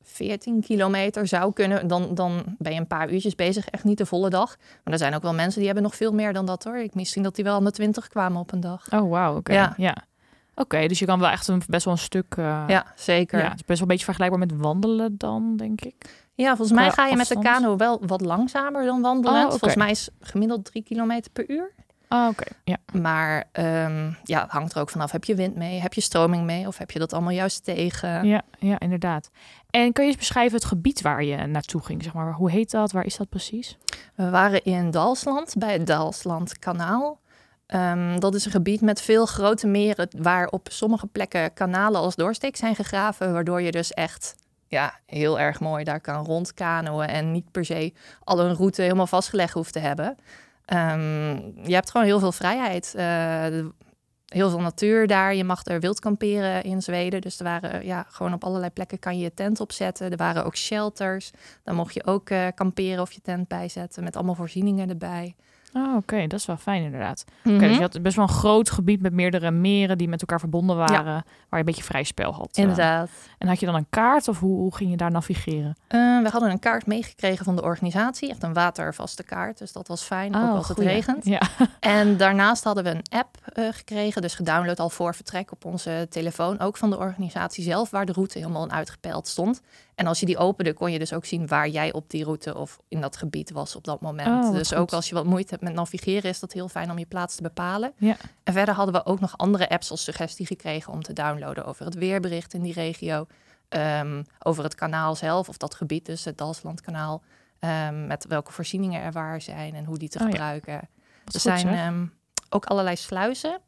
14 0.02 0.60
kilometer 0.60 1.26
zou 1.26 1.52
kunnen. 1.52 1.86
Dan, 1.86 2.14
dan 2.14 2.42
ben 2.58 2.72
je 2.72 2.78
een 2.78 2.86
paar 2.86 3.12
uurtjes 3.12 3.34
bezig, 3.34 3.68
echt 3.68 3.84
niet 3.84 3.98
de 3.98 4.06
volle 4.06 4.30
dag. 4.30 4.56
Maar 4.84 4.92
er 4.92 4.98
zijn 4.98 5.14
ook 5.14 5.22
wel 5.22 5.34
mensen 5.34 5.56
die 5.56 5.66
hebben 5.66 5.84
nog 5.84 5.96
veel 5.96 6.12
meer 6.12 6.32
dan 6.32 6.46
dat 6.46 6.64
hoor. 6.64 6.78
Ik 6.78 6.94
misschien 6.94 7.22
dat 7.22 7.34
die 7.34 7.44
wel 7.44 7.54
aan 7.54 7.64
de 7.64 7.70
20 7.70 8.08
kwamen 8.08 8.40
op 8.40 8.52
een 8.52 8.60
dag. 8.60 8.92
Oh, 8.92 9.10
wauw. 9.10 9.36
Oké. 9.36 9.52
Ja. 9.52 9.74
ja. 9.76 9.96
Oké, 10.54 10.86
dus 10.86 10.98
je 10.98 11.06
kan 11.06 11.20
wel 11.20 11.28
echt 11.28 11.48
een, 11.48 11.62
best 11.68 11.84
wel 11.84 11.94
een 11.94 12.00
stuk... 12.00 12.36
Uh, 12.38 12.64
ja, 12.66 12.86
zeker. 12.96 13.38
Ja, 13.38 13.44
het 13.44 13.54
is 13.54 13.64
best 13.64 13.68
wel 13.68 13.80
een 13.80 13.86
beetje 13.86 14.04
vergelijkbaar 14.04 14.46
met 14.46 14.56
wandelen 14.56 15.14
dan, 15.18 15.56
denk 15.56 15.80
ik. 15.80 16.27
Ja, 16.42 16.56
volgens 16.56 16.78
mij 16.78 16.90
ga 16.90 17.06
je 17.06 17.16
met 17.16 17.28
de 17.28 17.38
kano 17.38 17.76
wel 17.76 18.00
wat 18.06 18.20
langzamer 18.20 18.84
dan 18.84 19.00
wandelen. 19.00 19.38
Oh, 19.38 19.44
okay. 19.44 19.58
Volgens 19.58 19.74
mij 19.74 19.90
is 19.90 20.08
gemiddeld 20.20 20.64
drie 20.64 20.82
kilometer 20.82 21.30
per 21.30 21.50
uur. 21.50 21.72
Oh, 22.08 22.28
oké. 22.30 22.44
Ja. 22.64 22.76
Maar 22.92 23.44
um, 23.52 24.16
ja, 24.24 24.42
het 24.42 24.50
hangt 24.50 24.74
er 24.74 24.80
ook 24.80 24.90
vanaf. 24.90 25.10
Heb 25.10 25.24
je 25.24 25.34
wind 25.34 25.56
mee? 25.56 25.80
Heb 25.80 25.94
je 25.94 26.00
stroming 26.00 26.44
mee? 26.44 26.66
Of 26.66 26.78
heb 26.78 26.90
je 26.90 26.98
dat 26.98 27.12
allemaal 27.12 27.32
juist 27.32 27.64
tegen? 27.64 28.26
Ja, 28.26 28.42
ja, 28.58 28.78
inderdaad. 28.78 29.30
En 29.70 29.92
kun 29.92 30.04
je 30.04 30.10
eens 30.10 30.18
beschrijven 30.18 30.58
het 30.58 30.66
gebied 30.66 31.00
waar 31.00 31.24
je 31.24 31.46
naartoe 31.46 31.82
ging? 31.82 32.02
Zeg 32.02 32.12
maar, 32.12 32.32
hoe 32.32 32.50
heet 32.50 32.70
dat? 32.70 32.92
Waar 32.92 33.04
is 33.04 33.16
dat 33.16 33.28
precies? 33.28 33.78
We 34.14 34.30
waren 34.30 34.64
in 34.64 34.90
Dalsland, 34.90 35.54
bij 35.58 35.72
het 35.72 35.86
Dalslandkanaal. 35.86 37.20
Um, 37.66 38.20
dat 38.20 38.34
is 38.34 38.44
een 38.44 38.50
gebied 38.50 38.80
met 38.80 39.00
veel 39.00 39.26
grote 39.26 39.66
meren 39.66 40.08
waar 40.18 40.46
op 40.46 40.68
sommige 40.70 41.06
plekken 41.06 41.54
kanalen 41.54 42.00
als 42.00 42.16
doorsteek 42.16 42.56
zijn 42.56 42.74
gegraven, 42.74 43.32
waardoor 43.32 43.62
je 43.62 43.70
dus 43.70 43.92
echt 43.92 44.34
ja, 44.68 44.98
heel 45.06 45.40
erg 45.40 45.60
mooi 45.60 45.84
daar 45.84 46.00
kan 46.00 46.24
rondkanoën 46.24 47.06
en 47.06 47.32
niet 47.32 47.50
per 47.50 47.64
se 47.64 47.92
al 48.24 48.40
een 48.40 48.54
route 48.54 48.82
helemaal 48.82 49.06
vastgelegd 49.06 49.54
hoeft 49.54 49.72
te 49.72 49.78
hebben. 49.78 50.16
Um, 50.72 51.66
je 51.66 51.74
hebt 51.74 51.90
gewoon 51.90 52.06
heel 52.06 52.18
veel 52.18 52.32
vrijheid. 52.32 52.94
Uh, 52.96 53.66
heel 54.26 54.50
veel 54.50 54.60
natuur 54.60 55.06
daar. 55.06 55.34
Je 55.34 55.44
mag 55.44 55.66
er 55.66 55.80
wild 55.80 56.00
kamperen 56.00 56.62
in 56.62 56.82
Zweden. 56.82 57.20
Dus 57.20 57.38
er 57.38 57.44
waren 57.44 57.84
ja, 57.84 58.06
gewoon 58.08 58.32
op 58.32 58.44
allerlei 58.44 58.70
plekken 58.70 58.98
kan 58.98 59.16
je 59.16 59.22
je 59.22 59.34
tent 59.34 59.60
opzetten. 59.60 60.10
Er 60.10 60.16
waren 60.16 60.44
ook 60.44 60.56
shelters. 60.56 61.30
Dan 61.62 61.74
mocht 61.74 61.94
je 61.94 62.06
ook 62.06 62.30
uh, 62.30 62.46
kamperen 62.54 63.00
of 63.00 63.12
je 63.12 63.20
tent 63.20 63.48
bijzetten 63.48 64.04
met 64.04 64.16
allemaal 64.16 64.34
voorzieningen 64.34 64.88
erbij. 64.88 65.34
Oh, 65.72 65.86
oké, 65.88 65.96
okay. 65.96 66.26
dat 66.26 66.38
is 66.40 66.46
wel 66.46 66.56
fijn 66.56 66.82
inderdaad. 66.82 67.24
Mhm. 67.42 67.54
Oké, 67.54 67.66
dus 67.66 67.76
je 67.76 67.82
had 67.82 68.02
best 68.02 68.16
wel 68.16 68.24
een 68.24 68.34
groot 68.34 68.70
gebied 68.70 69.02
met 69.02 69.12
meerdere 69.12 69.50
meren 69.50 69.98
die 69.98 70.08
met 70.08 70.20
elkaar 70.20 70.38
verbonden 70.40 70.76
waren, 70.76 71.04
waar 71.04 71.24
je 71.48 71.56
een 71.58 71.64
beetje 71.64 71.82
vrij 71.82 72.02
spel 72.04 72.32
had. 72.34 72.56
uh. 72.56 72.62
Inderdaad. 72.62 73.10
En 73.38 73.48
had 73.48 73.60
je 73.60 73.66
dan 73.66 73.74
een 73.74 73.86
kaart 73.90 74.28
of 74.28 74.38
hoe, 74.40 74.56
hoe 74.56 74.74
ging 74.76 74.90
je 74.90 74.96
daar 74.96 75.10
navigeren? 75.10 75.76
Uh, 75.88 76.22
we 76.22 76.28
hadden 76.28 76.50
een 76.50 76.58
kaart 76.58 76.86
meegekregen 76.86 77.44
van 77.44 77.56
de 77.56 77.62
organisatie, 77.62 78.30
echt 78.30 78.42
een 78.42 78.52
watervaste 78.52 79.22
kaart, 79.22 79.58
dus 79.58 79.72
dat 79.72 79.88
was 79.88 80.02
fijn, 80.02 80.34
Oh, 80.34 80.42
ook 80.50 80.56
als 80.56 80.68
het 80.68 80.76
goeie. 80.76 80.92
regent. 80.92 81.24
Ja. 81.24 81.40
En 81.80 82.16
daarnaast 82.16 82.64
hadden 82.64 82.84
we 82.84 82.90
een 82.90 83.18
app 83.18 83.36
eh, 83.52 83.64
gekregen, 83.70 84.22
dus 84.22 84.34
gedownload 84.34 84.80
al 84.80 84.90
voor 84.90 85.14
vertrek 85.14 85.52
op 85.52 85.64
onze 85.64 86.06
telefoon, 86.10 86.58
ook 86.60 86.76
van 86.76 86.90
de 86.90 86.98
organisatie 86.98 87.64
zelf, 87.64 87.90
waar 87.90 88.06
de 88.06 88.12
route 88.12 88.38
helemaal 88.38 88.64
in 88.64 88.72
uitgepeld 88.72 89.28
stond. 89.28 89.60
En 89.98 90.06
als 90.06 90.20
je 90.20 90.26
die 90.26 90.38
opende, 90.38 90.72
kon 90.72 90.92
je 90.92 90.98
dus 90.98 91.12
ook 91.12 91.24
zien 91.24 91.46
waar 91.46 91.68
jij 91.68 91.92
op 91.92 92.10
die 92.10 92.24
route 92.24 92.56
of 92.56 92.78
in 92.88 93.00
dat 93.00 93.16
gebied 93.16 93.50
was 93.50 93.76
op 93.76 93.84
dat 93.84 94.00
moment. 94.00 94.44
Oh, 94.44 94.52
dus 94.52 94.68
goed. 94.68 94.76
ook 94.76 94.92
als 94.92 95.08
je 95.08 95.14
wat 95.14 95.24
moeite 95.24 95.50
hebt 95.50 95.62
met 95.62 95.72
navigeren, 95.72 96.30
is 96.30 96.40
dat 96.40 96.52
heel 96.52 96.68
fijn 96.68 96.90
om 96.90 96.98
je 96.98 97.06
plaats 97.06 97.36
te 97.36 97.42
bepalen. 97.42 97.92
Ja. 97.96 98.16
En 98.44 98.52
verder 98.52 98.74
hadden 98.74 98.94
we 98.94 99.06
ook 99.06 99.20
nog 99.20 99.36
andere 99.38 99.68
apps 99.68 99.90
als 99.90 100.04
suggestie 100.04 100.46
gekregen 100.46 100.92
om 100.92 101.02
te 101.02 101.12
downloaden 101.12 101.64
over 101.64 101.84
het 101.84 101.94
weerbericht 101.94 102.54
in 102.54 102.62
die 102.62 102.72
regio. 102.72 103.26
ehm, 103.68 104.22
over 104.42 104.64
het 104.64 104.74
kanaal 104.74 105.14
zelf, 105.16 105.48
of 105.48 105.56
dat 105.56 105.74
gebied 105.74 106.06
dus, 106.06 106.24
het 106.24 106.38
Dalslandkanaal. 106.38 107.22
ehm, 107.58 108.06
met 108.06 108.26
welke 108.26 108.52
voorzieningen 108.52 109.02
er 109.02 109.12
waar 109.12 109.40
zijn 109.40 109.74
en 109.74 109.84
hoe 109.84 109.98
die 109.98 110.08
te 110.08 110.18
Oh 110.18 110.24
gebruiken. 110.24 110.88
Er 111.32 111.40
zijn 111.40 111.68
ehm, 111.68 112.06
ook 112.48 112.64
allerlei 112.64 112.96
sluizen 112.96 113.60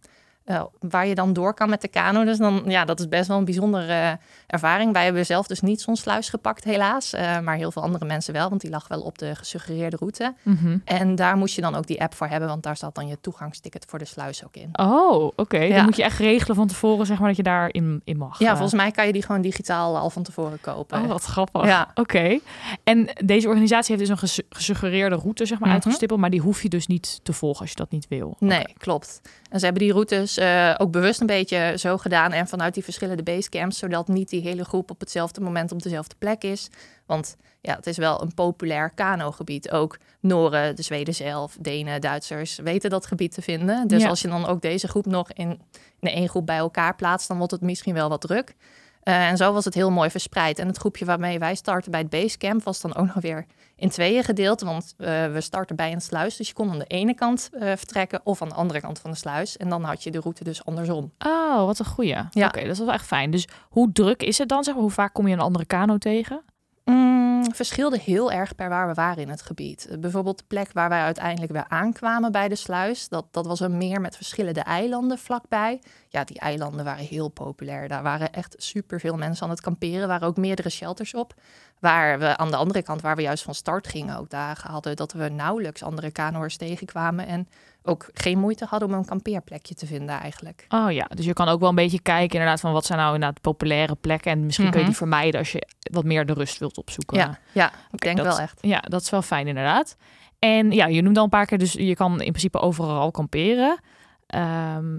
eh, 0.51 0.63
waar 0.81 1.07
je 1.07 1.15
dan 1.15 1.33
door 1.33 1.55
kan 1.55 1.69
met 1.69 1.81
de 1.81 1.89
kano. 1.89 2.25
Dus 2.25 2.39
dan, 2.39 2.63
ja, 2.67 2.85
dat 2.85 2.99
is 3.01 3.09
best 3.09 3.29
wel 3.29 3.39
een 3.39 3.45
bijzondere 3.45 3.93
eh, 3.93 4.13
ervaring. 4.47 4.93
Wij 4.93 5.05
hebben 5.05 5.27
zelf 5.27 5.47
dus 5.47 5.61
niet 5.61 5.81
zo'n 5.81 5.97
sluis 5.97 6.29
gepakt, 6.29 6.65
helaas. 6.65 7.13
eh, 7.13 7.39
maar 7.41 7.57
heel 7.57 7.73
veel 7.73 7.83
andere 7.83 8.05
mensen 8.05 8.33
wel, 8.33 8.49
want 8.49 8.61
die 8.61 8.71
lag 8.71 8.89
wel 8.89 9.01
op 9.01 9.19
de 9.19 9.35
gesuggereerde 9.35 9.97
route. 9.97 10.35
Mhm. 10.43 10.79
En 10.85 11.15
daar 11.15 11.37
moest 11.37 11.55
je 11.55 11.61
dan 11.61 11.75
ook 11.75 11.87
die 11.87 12.01
app 12.03 12.15
voor 12.15 12.27
hebben, 12.27 12.49
want 12.49 12.63
daar 12.63 12.77
zat 12.77 12.95
dan 12.95 13.07
je 13.07 13.19
toegangsticket 13.21 13.85
voor 13.89 13.99
de 13.99 14.05
sluis 14.05 14.45
ook 14.45 14.57
in. 14.57 14.69
Oh, 14.73 15.31
oké. 15.37 15.59
Ja. 15.59 15.77
Dan 15.77 15.85
moet 15.85 15.97
je 15.97 16.03
echt 16.03 16.19
regelen 16.19 16.57
van 16.57 16.67
tevoren, 16.67 17.07
zeg 17.07 17.19
maar, 17.19 17.29
dat 17.29 17.37
je 17.37 17.43
daarin 17.43 18.01
in 18.05 18.17
mag. 18.17 18.39
Ja, 18.39 18.51
volgens 18.51 18.73
mij 18.75 18.91
kan 18.91 19.07
je 19.07 19.13
die 19.13 19.23
gewoon 19.23 19.41
digitaal 19.41 19.97
al 19.99 20.11
van 20.11 20.23
tevoren 20.23 20.61
kopen. 20.61 21.03
Oh, 21.03 21.09
wat 21.09 21.25
grappig. 21.25 21.65
Ja. 21.65 21.91
Oké. 21.95 22.39
En 22.85 23.09
deze 23.25 23.49
organisatie 23.49 23.95
heeft 23.97 24.09
dus 24.09 24.17
een 24.17 24.29
gesu- 24.29 24.47
gesuggereerde 24.51 25.17
route, 25.17 25.47
zeg 25.47 25.59
maar, 25.59 25.69
Mhm. 25.69 25.77
uitgestippeld, 25.77 26.21
maar 26.21 26.31
die 26.31 26.41
hoef 26.41 26.63
je 26.63 26.69
dus 26.69 26.87
niet 26.87 27.21
te 27.23 27.33
volgen 27.33 27.61
als 27.61 27.71
je 27.71 27.77
dat 27.77 27.91
niet 27.91 28.07
wil. 28.09 28.37
Nee, 28.39 28.65
klopt. 28.79 29.21
En 29.51 29.59
ze 29.59 29.65
hebben 29.65 29.83
die 29.83 29.93
routes 29.93 30.39
eh, 30.41 30.75
ook 30.79 30.91
bewust 30.91 31.21
een 31.21 31.27
beetje 31.27 31.75
zo 31.77 31.97
gedaan 31.99 32.33
en 32.33 32.49
vanuit 32.49 32.75
die 32.75 32.85
verschillende 32.85 33.23
basecamps, 33.23 33.79
zodat 33.79 34.09
niet 34.09 34.29
die 34.29 34.41
hele 34.43 34.65
groep 34.65 34.91
op 34.91 35.01
hetzelfde 35.01 35.41
moment 35.41 35.73
op 35.73 35.83
dezelfde 35.83 36.15
plek 36.19 36.43
is. 36.43 36.69
Want 37.07 37.37
ja, 37.61 37.77
het 37.77 37.87
is 37.87 37.97
wel 37.97 38.23
een 38.23 38.35
populair 38.35 38.91
kanogebied. 38.95 39.71
Ook 39.71 39.99
Noren, 40.21 40.77
de 40.77 40.83
Zweden 40.83 41.15
zelf, 41.15 41.57
Denen, 41.61 42.01
Duitsers 42.01 42.57
weten 42.57 42.91
dat 42.91 43.07
gebied 43.07 43.33
te 43.35 43.43
vinden. 43.43 43.89
Dus 43.89 44.03
Ja. 44.03 44.09
als 44.09 44.21
je 44.21 44.29
dan 44.29 44.47
ook 44.47 44.61
deze 44.63 44.89
groep 44.89 45.07
nog 45.07 45.33
in, 45.33 45.61
in 46.01 46.09
één 46.09 46.29
groep 46.29 46.47
bij 46.47 46.57
elkaar 46.57 46.97
plaatst, 46.97 47.29
dan 47.29 47.37
wordt 47.37 47.53
het 47.53 47.61
misschien 47.61 47.95
wel 47.95 48.09
wat 48.09 48.21
druk. 48.21 48.55
Eh, 49.03 49.29
en 49.29 49.37
zo 49.37 49.53
was 49.53 49.65
het 49.65 49.75
heel 49.75 49.91
mooi 49.91 50.11
verspreid. 50.11 50.59
En 50.59 50.67
het 50.67 50.77
groepje 50.77 51.05
waarmee 51.05 51.39
wij 51.39 51.55
starten 51.55 51.91
bij 51.91 52.01
het 52.01 52.11
basecamp 52.11 52.63
was 52.63 52.81
dan 52.81 52.95
ook 52.95 53.07
nog 53.07 53.23
weer 53.23 53.47
in 53.77 53.89
tweeën 53.89 54.25
gedeeld. 54.25 54.61
Want 54.61 54.95
eh, 54.99 55.33
we 55.33 55.41
starten 55.41 55.77
bij 55.77 55.93
een 55.93 56.01
sluis. 56.01 56.37
Dus 56.37 56.49
je 56.49 56.55
kon 56.55 56.71
aan 56.71 56.79
de 56.79 56.85
ene 56.85 57.15
kant 57.15 57.51
eh, 57.53 57.61
vertrekken 57.77 58.21
of 58.25 58.43
aan 58.43 58.49
de 58.49 58.55
andere 58.55 58.81
kant 58.81 58.99
van 58.99 59.11
de 59.11 59.17
sluis. 59.17 59.57
En 59.57 59.69
dan 59.69 59.85
had 59.85 60.03
je 60.03 60.11
de 60.11 60.21
route 60.21 60.45
dus 60.45 60.65
andersom. 60.65 61.13
Oh, 61.19 61.65
wat 61.65 61.79
een 61.79 61.85
goeie. 61.85 62.17
Ja. 62.31 62.47
Oké, 62.47 62.67
dat 62.67 62.79
wel 62.79 62.93
echt 62.93 63.07
fijn. 63.07 63.31
Dus 63.31 63.49
hoe 63.69 63.93
druk 63.93 64.23
is 64.23 64.39
het 64.39 64.49
dan? 64.49 64.65
Zeg 64.65 64.75
maar? 64.75 64.83
Hoe 64.83 64.93
vaak 64.93 65.13
kom 65.13 65.27
je 65.29 65.33
een 65.35 65.41
andere 65.41 65.65
kano 65.65 65.99
tegen? 65.99 66.43
Mm, 66.91 67.55
verschilde 67.55 67.99
heel 67.99 68.33
erg 68.33 68.55
per 68.55 68.69
waar 68.69 68.89
we 68.89 68.95
waren 68.95 69.23
in 69.23 69.29
het 69.29 69.43
gebied. 69.43 69.87
Eh, 69.87 69.99
Bijvoorbeeld 69.99 70.39
de 70.39 70.45
plek 70.47 70.73
waar 70.73 70.89
wij 70.89 71.01
uiteindelijk 71.01 71.53
weer 71.53 71.65
aankwamen 71.69 72.33
bij 72.33 72.49
de 72.49 72.55
sluis. 72.55 73.09
Dat, 73.09 73.27
dat 73.31 73.47
was 73.47 73.61
een 73.61 73.77
meer 73.77 74.01
met 74.01 74.17
verschillende 74.17 74.61
eilanden 74.61 75.19
vlakbij. 75.19 75.81
Ja, 76.09 76.25
die 76.25 76.39
eilanden 76.39 76.85
waren 76.85 77.05
heel 77.05 77.29
populair. 77.29 77.89
Daar 77.89 78.03
waren 78.03 78.33
echt 78.33 78.55
superveel 78.59 79.17
mensen 79.17 79.45
aan 79.45 79.51
het 79.51 79.61
kamperen. 79.61 80.01
Er 80.01 80.07
waren 80.07 80.29
ook 80.29 80.37
meerdere 80.37 80.71
shelters 80.71 81.15
op. 81.15 81.35
Waar 81.79 82.19
we 82.19 82.37
aan 82.37 82.51
de 82.51 82.57
andere 82.57 82.83
kant, 82.83 83.01
waar 83.01 83.17
we 83.17 83.23
juist 83.23 83.43
van 83.43 83.55
start 83.55 83.87
gingen, 83.89 84.19
ook 84.19 84.31
dagen 84.31 84.71
hadden 84.71 84.97
dat 84.97 85.13
we 85.13 85.29
nauwelijks 85.29 85.83
andere 85.83 86.11
kanoers 86.11 86.57
tegenkwamen. 86.57 87.27
En 87.27 87.49
ook 87.83 88.09
geen 88.15 88.39
moeite 88.39 88.65
hadden 88.69 88.89
om 88.89 88.95
een 88.95 89.05
kampeerplekje 89.05 89.75
te 89.75 89.87
vinden 89.87 90.19
eigenlijk. 90.21 90.65
Oh 90.69 90.93
ja, 90.93 91.05
dus 91.15 91.25
je 91.25 91.33
kan 91.33 91.49
ook 91.49 91.61
wel 91.61 91.69
een 91.69 91.75
beetje 91.75 92.01
kijken 92.03 92.33
inderdaad 92.39 92.61
van 92.61 92.73
wat 92.73 92.85
zijn 92.87 92.99
nou 92.99 93.15
inderdaad 93.15 93.41
populaire 93.41 93.95
plekken. 93.95 94.31
En 94.33 94.45
misschien 94.45 94.65
kun 94.71 94.75
je 94.81 94.85
Mhm. 94.85 94.89
die 94.95 94.99
vermijden 94.99 95.41
als 95.41 95.53
je 95.53 95.67
wat 95.93 96.05
meer 96.05 96.27
de 96.27 96.33
rust 96.33 96.59
wilt 96.59 96.79
opzoeken. 96.79 97.17
Ja, 97.17 97.39
ja 97.53 97.73
ik 97.91 98.01
denk 98.01 98.17
dat- 98.17 98.27
wel 98.27 98.39
echt. 98.39 98.59
Ja, 98.61 98.81
dat 98.81 99.01
is 99.03 99.11
wel 99.11 99.23
fijn 99.23 99.47
inderdaad. 99.47 99.97
En 100.39 100.71
ja, 100.71 100.87
je 100.87 101.03
noemde 101.03 101.19
al 101.19 101.25
een 101.25 101.31
paar 101.31 101.47
keer, 101.47 101.59
dus 101.59 101.73
je 101.73 101.95
kan 101.95 102.13
in 102.13 102.31
principe 102.33 102.59
overal 102.59 103.11
kamperen. 103.11 103.81
Ehm, 104.27 104.99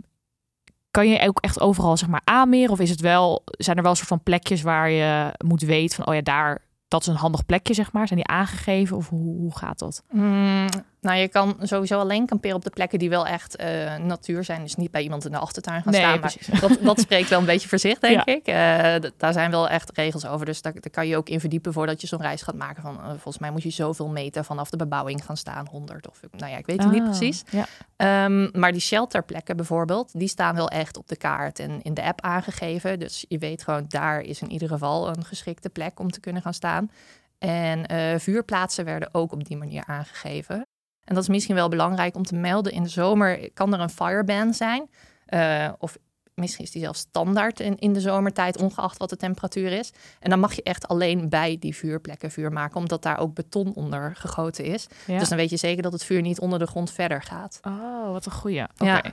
kan 0.91 1.07
je 1.09 1.27
ook 1.27 1.39
echt 1.39 1.59
overal 1.59 1.97
zeg 1.97 2.09
maar 2.09 2.21
aanmeren? 2.23 2.71
Of 2.71 2.79
is 2.79 2.89
het 2.89 3.01
wel, 3.01 3.41
zijn 3.45 3.75
er 3.77 3.81
wel 3.81 3.91
een 3.91 3.97
soort 3.97 4.09
van 4.09 4.23
plekjes 4.23 4.61
waar 4.61 4.89
je 4.89 5.33
moet 5.45 5.61
weten 5.61 5.95
van, 5.95 6.07
oh 6.07 6.13
ja, 6.13 6.21
daar, 6.21 6.61
dat 6.87 7.01
is 7.01 7.07
een 7.07 7.15
handig 7.15 7.45
plekje 7.45 7.73
zeg 7.73 7.91
maar. 7.91 8.07
Zijn 8.07 8.19
die 8.19 8.27
aangegeven 8.27 8.97
of 8.97 9.09
hoe, 9.09 9.37
hoe 9.37 9.57
gaat 9.57 9.79
dat? 9.79 10.03
Mm, 10.09 10.67
Nou, 11.01 11.17
je 11.17 11.27
kan 11.27 11.57
sowieso 11.61 11.99
alleen 11.99 12.25
kamperen 12.25 12.55
op 12.55 12.63
de 12.63 12.69
plekken 12.69 12.99
die 12.99 13.09
wel 13.09 13.27
echt 13.27 13.61
uh, 13.61 13.95
natuur 13.97 14.43
zijn. 14.43 14.61
Dus 14.61 14.75
niet 14.75 14.91
bij 14.91 15.01
iemand 15.01 15.25
in 15.25 15.31
de 15.31 15.37
achtertuin 15.37 15.81
gaan 15.83 15.91
Nee, 15.91 16.01
staan. 16.01 16.19
precies. 16.19 16.47
Maar 16.47 16.59
dat, 16.61 16.77
dat 16.81 16.99
spreekt 16.99 17.29
wel 17.29 17.39
een 17.39 17.45
beetje 17.45 17.67
voor 17.67 17.79
zich, 17.79 17.99
denk 17.99 18.15
Ja. 18.25 18.33
ik. 18.33 18.47
Eh, 18.47 19.11
daar 19.17 19.33
zijn 19.33 19.51
wel 19.51 19.69
echt 19.69 19.91
regels 19.97 20.25
over. 20.25 20.45
Dus 20.45 20.61
daar, 20.61 20.73
daar 20.73 20.91
kan 20.91 21.07
je 21.07 21.17
ook 21.17 21.29
in 21.29 21.39
verdiepen 21.39 21.73
voordat 21.73 22.01
je 22.01 22.07
zo'n 22.07 22.21
reis 22.21 22.41
gaat 22.41 22.55
maken. 22.55 22.81
Van, 22.83 22.97
eh, 22.99 23.05
volgens 23.09 23.37
mij 23.37 23.51
moet 23.51 23.63
je 23.63 23.69
zoveel 23.69 24.07
meter 24.07 24.43
vanaf 24.45 24.69
de 24.69 24.77
bebouwing 24.77 25.25
gaan 25.25 25.37
staan. 25.37 25.67
100 25.71 26.09
of 26.09 26.19
nou 26.37 26.51
ja, 26.51 26.57
ik 26.57 26.65
weet 26.65 26.83
het 26.83 26.91
niet 26.91 27.01
Ah, 27.01 27.07
precies. 27.09 27.43
Ja. 27.49 27.65
Ehm, 27.95 28.59
maar 28.59 28.71
die 28.71 28.81
shelterplekken 28.81 29.55
bijvoorbeeld, 29.55 30.19
die 30.19 30.27
staan 30.27 30.55
wel 30.55 30.69
echt 30.69 30.97
op 30.97 31.07
de 31.07 31.15
kaart 31.17 31.59
en 31.59 31.81
in 31.81 31.93
de 31.93 32.03
app 32.03 32.21
aangegeven. 32.21 32.99
Dus 32.99 33.25
je 33.27 33.37
weet 33.37 33.63
gewoon, 33.63 33.85
daar 33.87 34.21
is 34.21 34.41
in 34.41 34.51
ieder 34.51 34.67
geval 34.67 35.07
een 35.09 35.25
geschikte 35.25 35.69
plek 35.69 35.99
om 35.99 36.11
te 36.11 36.19
kunnen 36.19 36.41
gaan 36.41 36.53
staan. 36.53 36.91
En 37.37 37.85
eh, 37.85 38.19
vuurplaatsen 38.19 38.85
werden 38.85 39.09
ook 39.11 39.31
op 39.31 39.43
die 39.43 39.57
manier 39.57 39.83
aangegeven. 39.87 40.65
En 41.03 41.15
dat 41.15 41.23
is 41.23 41.29
misschien 41.29 41.55
wel 41.55 41.69
belangrijk 41.69 42.15
om 42.15 42.23
te 42.23 42.35
melden. 42.35 42.71
In 42.71 42.83
de 42.83 42.89
zomer 42.89 43.51
kan 43.53 43.73
er 43.73 43.79
een 43.79 43.89
fireban 43.89 44.53
zijn. 44.53 44.89
Eh, 45.25 45.69
of 45.77 45.97
misschien 46.33 46.65
is 46.65 46.71
die 46.71 46.81
zelfs 46.81 46.99
standaard 46.99 47.59
in, 47.59 47.77
in 47.77 47.93
de 47.93 47.99
zomertijd, 47.99 48.57
ongeacht 48.57 48.97
wat 48.97 49.09
de 49.09 49.15
temperatuur 49.15 49.71
is. 49.71 49.91
En 50.19 50.29
dan 50.29 50.39
mag 50.39 50.53
je 50.53 50.63
echt 50.63 50.87
alleen 50.87 51.29
bij 51.29 51.57
die 51.59 51.75
vuurplekken 51.75 52.31
vuur 52.31 52.51
maken, 52.51 52.75
omdat 52.75 53.03
daar 53.03 53.19
ook 53.19 53.33
beton 53.33 53.73
onder 53.75 54.15
gegoten 54.15 54.65
is. 54.65 54.87
Ja. 55.07 55.19
Dus 55.19 55.29
dan 55.29 55.37
weet 55.37 55.49
je 55.49 55.57
zeker 55.57 55.83
dat 55.83 55.91
het 55.91 56.03
vuur 56.03 56.21
niet 56.21 56.39
onder 56.39 56.59
de 56.59 56.67
grond 56.67 56.91
verder 56.91 57.21
gaat. 57.21 57.59
Oh, 57.61 58.11
wat 58.11 58.25
een 58.25 58.31
goeie. 58.31 58.63
Ja. 58.75 59.03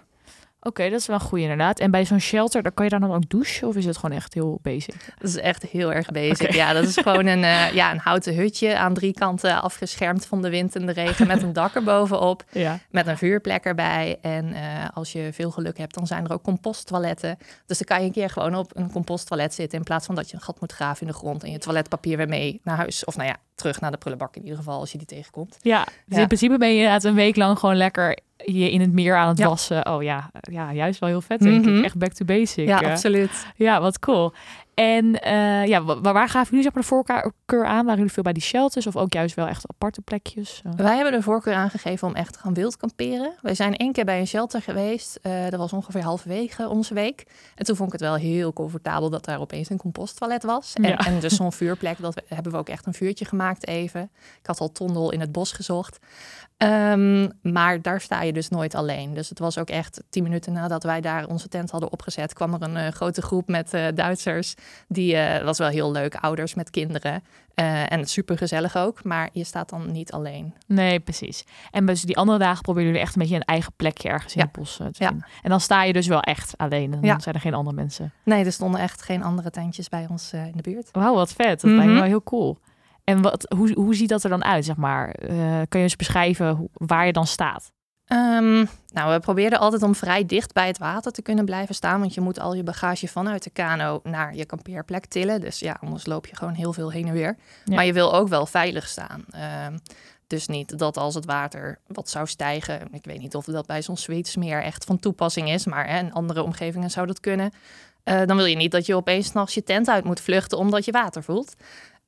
Oké, 0.61 0.91
dat 0.91 1.01
is 1.01 1.07
wel 1.07 1.17
een 1.17 1.23
goeie 1.23 1.43
inderdaad. 1.43 1.79
En 1.81 1.91
bij 1.91 2.05
zo'n 2.05 2.21
shelter, 2.21 2.63
dan 2.63 2.75
kan 2.75 2.85
je 2.85 2.91
daar 2.91 3.01
dan 3.01 3.13
ook 3.15 3.29
douchen? 3.29 3.69
Of 3.69 3.77
is 3.77 3.85
het 3.85 3.97
gewoon 3.97 4.17
echt 4.17 4.35
heel 4.35 4.59
basic? 4.63 4.95
Dat 5.19 5.29
is 5.29 5.37
echt 5.37 5.63
heel 5.63 5.93
erg 5.93 6.11
basic. 6.11 6.53
Ja, 6.53 6.73
dat 6.73 6.85
is 6.85 6.97
gewoon 7.03 7.27
een, 7.27 7.45
eh, 7.45 7.73
ja, 7.73 7.91
een 7.93 7.99
houten 7.99 8.35
hutje 8.35 8.77
aan 8.79 8.95
drie 8.95 9.13
kanten 9.13 9.63
afgeschermd 9.63 10.27
van 10.27 10.43
de 10.43 10.51
wind 10.51 10.77
en 10.77 10.87
de 10.87 10.93
regen 10.93 11.27
met 11.27 11.43
een 11.43 11.53
dak 11.53 11.75
erbovenop. 11.75 12.45
Ja. 12.53 12.79
Met 12.91 13.07
een 13.07 13.19
vuurplek 13.19 13.65
erbij. 13.65 14.19
En 14.23 14.53
eh, 14.53 14.63
als 14.95 15.13
je 15.13 15.29
veel 15.33 15.51
geluk 15.51 15.79
hebt, 15.79 15.95
dan 15.95 16.07
zijn 16.07 16.25
er 16.25 16.33
ook 16.33 16.43
composttoiletten. 16.43 17.39
Dus 17.67 17.79
dan 17.79 17.87
kan 17.87 18.01
je 18.01 18.07
een 18.07 18.13
keer 18.13 18.31
gewoon 18.31 18.55
op 18.55 18.77
een 18.77 18.91
composttoilet 18.93 19.55
zitten. 19.55 19.79
In 19.79 19.85
plaats 19.85 20.07
van 20.07 20.15
dat 20.15 20.31
je 20.31 20.35
een 20.37 20.43
gat 20.43 20.61
moet 20.61 20.73
graven 20.73 21.01
in 21.07 21.13
de 21.13 21.19
grond. 21.19 21.43
En 21.45 21.51
je 21.51 21.59
toiletpapier 21.59 22.17
weer 22.17 22.29
mee 22.29 22.61
naar 22.65 22.77
huis. 22.77 23.05
Of 23.05 23.17
nou 23.17 23.29
ja, 23.29 23.37
terug 23.55 23.81
naar 23.81 23.91
de 23.91 23.97
prullenbak 23.97 24.37
in 24.37 24.43
ieder 24.43 24.59
geval, 24.59 24.81
als 24.81 24.93
je 24.93 24.99
die 24.99 25.07
tegenkomt. 25.07 25.57
Ja, 25.61 25.85
dus 25.85 25.95
Ja. 26.17 26.21
in 26.21 26.27
principe 26.27 26.59
ben 26.59 26.69
je 26.69 26.75
inderdaad 26.75 27.05
een 27.05 27.15
week 27.15 27.37
lang 27.37 27.59
gewoon 27.59 27.77
lekker 27.77 28.19
je 28.45 28.71
in 28.71 28.81
het 28.81 28.93
meer 28.93 29.17
aan 29.17 29.29
het 29.29 29.39
Ja. 29.39 29.47
wassen. 29.49 29.87
Oh 29.91 30.03
ja, 30.03 30.31
ja, 30.51 30.73
juist 30.73 31.01
wel 31.01 31.09
heel 31.09 31.21
vet 31.21 31.41
denk 31.41 31.65
Mhm. 31.65 31.77
ik. 31.79 31.85
Echt 31.85 31.99
back 31.99 32.13
to 32.13 32.25
basic. 32.25 32.67
Ja, 32.69 32.81
eh. 32.83 32.91
absoluut. 32.91 33.47
Ja, 33.57 33.81
wat 33.81 33.99
cool. 33.99 34.33
En 34.79 35.21
eh, 35.21 35.67
ja, 35.67 35.83
wa- 35.85 36.01
waar 36.01 36.29
gaven 36.29 36.49
jullie 36.49 36.63
zeg 36.63 36.73
maar 36.73 36.83
de 36.83 36.89
voorkeur 36.89 37.65
aan? 37.67 37.83
Waren 37.85 37.97
jullie 37.97 38.13
veel 38.13 38.23
bij 38.23 38.33
die 38.33 38.43
shelters 38.43 38.87
of 38.87 38.97
ook 38.97 39.13
juist 39.13 39.35
wel 39.35 39.47
echt 39.47 39.65
aparte 39.69 40.01
plekjes? 40.01 40.63
Eh, 40.65 40.73
Wij 40.77 40.95
hebben 40.95 41.13
de 41.13 41.23
voorkeur 41.23 41.55
aangegeven 41.55 42.09
om 42.09 42.15
echt 42.15 42.33
te 42.33 42.39
gaan 42.39 42.55
wild 42.55 42.77
kamperen. 42.77 43.35
Wij 43.43 43.55
zijn 43.55 43.77
één 43.77 43.93
keer 43.93 44.05
bij 44.05 44.21
een 44.21 44.27
shelter 44.27 44.63
geweest. 44.63 45.19
eh, 45.23 45.33
dat 45.49 45.59
was 45.59 45.73
ongeveer 45.73 46.03
halverwege 46.03 46.69
onze 46.69 46.95
week. 46.95 47.25
En 47.55 47.65
toen 47.65 47.77
vond 47.77 47.93
ik 47.93 48.01
het 48.01 48.09
wel 48.09 48.15
heel 48.19 48.53
comfortabel 48.53 49.11
dat 49.11 49.25
daar 49.25 49.41
opeens 49.41 49.71
een 49.71 49.79
composttoilet 49.79 50.43
was. 50.43 50.73
En, 50.75 50.83
Ja. 50.89 50.97
en 50.99 51.21
dus 51.21 51.37
zo'n 51.37 51.53
vuurplek, 51.53 52.01
dat 52.01 52.15
we- 52.15 52.23
hebben 52.35 52.53
we 52.53 52.59
ook 52.59 52.69
echt 52.69 52.87
een 52.87 52.95
vuurtje 52.95 53.25
gemaakt 53.25 53.67
even. 53.67 54.11
Ik 54.41 54.47
had 54.47 54.61
al 54.61 54.73
tondel 54.73 55.13
in 55.13 55.21
het 55.21 55.33
bos 55.33 55.53
gezocht. 55.53 55.99
Ehm, 56.57 57.29
maar 57.43 57.83
daar 57.83 58.01
sta 58.01 58.23
je 58.23 58.33
dus 58.33 58.49
nooit 58.49 58.75
alleen. 58.75 59.15
Dus 59.15 59.29
het 59.29 59.39
was 59.39 59.59
ook 59.59 59.69
echt 59.71 60.03
tien 60.11 60.23
minuten 60.23 60.53
nadat 60.53 60.83
wij 60.83 61.01
daar 61.01 61.27
onze 61.27 61.49
tent 61.49 61.71
hadden 61.71 61.93
opgezet... 61.93 62.33
kwam 62.33 62.55
er 62.55 62.63
een 62.63 62.93
grote 62.93 63.23
groep 63.23 63.49
met 63.49 63.71
Duitsers. 63.95 64.55
Die 64.89 65.17
eh, 65.17 65.45
was 65.45 65.59
wel 65.59 65.69
heel 65.69 65.93
leuk, 65.93 66.15
ouders 66.15 66.55
met 66.55 66.71
kinderen. 66.71 67.23
Eh, 67.55 67.93
en 67.93 68.05
super 68.07 68.39
gezellig 68.39 68.77
ook, 68.77 69.05
maar 69.05 69.29
je 69.33 69.45
staat 69.45 69.69
dan 69.69 69.93
niet 69.93 70.13
alleen. 70.13 70.55
Nee, 70.67 71.01
precies. 71.01 71.45
En 71.71 71.87
dus 71.87 72.03
die 72.03 72.17
andere 72.17 72.39
dagen 72.39 72.63
proberen 72.63 72.87
jullie 72.89 73.03
echt 73.03 73.15
een 73.15 73.21
beetje 73.23 73.37
een 73.37 73.43
eigen 73.45 73.73
plekje 73.77 74.09
ergens 74.09 74.33
in 74.35 74.41
Ja. 74.41 74.45
het 74.47 74.57
bos 74.57 74.81
eh, 74.81 74.87
te 74.87 75.03
Ja. 75.03 75.09
vinden. 75.09 75.27
En 75.43 75.51
dan 75.51 75.61
sta 75.61 75.83
je 75.83 75.93
dus 75.93 76.07
wel 76.07 76.21
echt 76.21 76.55
alleen. 76.57 76.91
Dan 76.91 77.01
Ja. 77.03 77.19
zijn 77.21 77.35
er 77.35 77.41
geen 77.41 77.55
andere 77.55 77.77
mensen. 77.77 78.13
Nee, 78.25 78.45
er 78.45 78.53
stonden 78.53 78.81
echt 78.81 79.03
geen 79.03 79.23
andere 79.23 79.51
tentjes 79.51 79.89
bij 79.89 80.07
ons 80.11 80.33
in 80.33 80.53
de 80.55 80.63
buurt. 80.63 80.89
Wauw, 80.93 81.15
wat 81.15 81.33
vet. 81.33 81.61
Dat 81.61 81.71
lijkt 81.71 81.85
me 81.85 81.91
Mhm. 81.91 81.95
wel 82.01 82.09
heel 82.09 82.23
cool. 82.23 82.59
En 83.05 83.23
wat, 83.23 83.55
hoe, 83.57 83.73
hoe 83.73 83.95
ziet 83.95 84.09
dat 84.09 84.25
er 84.25 84.31
dan 84.31 84.45
uit, 84.45 84.65
zeg 84.65 84.77
maar? 84.77 85.15
Kan 85.69 85.81
je 85.81 85.87
eens 85.87 85.97
beschrijven 85.97 86.51
hoe- 86.55 86.69
waar 86.73 87.07
je 87.07 87.13
dan 87.13 87.27
staat? 87.27 87.73
Ehm, 88.09 88.65
nou, 88.93 89.13
we 89.13 89.21
probeerden 89.21 89.59
altijd 89.59 89.83
om 89.83 89.95
vrij 89.95 90.27
dicht 90.27 90.53
bij 90.53 90.67
het 90.67 90.79
water 90.79 91.13
te 91.13 91.23
kunnen 91.23 91.45
blijven 91.45 91.75
staan. 91.75 92.01
Want 92.01 92.15
je 92.15 92.21
moet 92.21 92.41
al 92.41 92.55
je 92.55 92.63
bagage 92.63 93.09
vanuit 93.09 93.43
de 93.43 93.51
kano 93.51 94.01
naar 94.03 94.35
je 94.35 94.45
kampeerplek 94.45 95.07
tillen. 95.07 95.41
Dus 95.41 95.59
ja, 95.59 95.77
anders 95.81 96.07
loop 96.07 96.27
je 96.27 96.37
gewoon 96.37 96.55
heel 96.55 96.73
veel 96.73 96.93
heen 96.93 97.07
en 97.07 97.13
weer. 97.13 97.37
Ja. 97.65 97.75
Maar 97.75 97.85
je 97.85 97.93
wil 97.93 98.15
ook 98.15 98.29
wel 98.29 98.47
veilig 98.47 98.89
staan. 98.89 99.25
Ehm, 99.31 99.79
dus 100.27 100.47
niet 100.47 100.79
dat 100.79 100.97
als 100.97 101.15
het 101.15 101.25
water 101.25 101.79
wat 101.87 102.09
zou 102.09 102.27
stijgen. 102.27 102.89
Ik 102.93 103.05
weet 103.05 103.19
niet 103.19 103.35
of 103.35 103.45
dat 103.45 103.67
bij 103.67 103.83
zo'n 103.83 103.97
Zweedsmeer 103.97 104.63
echt 104.63 104.85
van 104.85 104.99
toepassing 104.99 105.51
is. 105.51 105.67
Maar 105.67 105.89
hè, 105.89 105.99
in 105.99 106.13
andere 106.13 106.43
omgevingen 106.43 106.91
zou 106.91 107.07
dat 107.07 107.21
kunnen. 107.21 107.53
Eh, 108.03 108.23
dan 108.27 108.37
wil 108.37 108.47
je 108.47 108.57
niet 108.57 108.73
dat 108.73 108.87
je 108.87 108.95
opeens 108.95 109.27
's 109.27 109.33
nachts 109.33 109.55
je 109.55 109.63
tent 109.63 109.89
uit 109.89 110.05
moet 110.05 110.21
vluchten 110.21 110.59
omdat 110.59 110.85
je 110.85 110.93
water 110.93 111.23
voelt. 111.23 111.55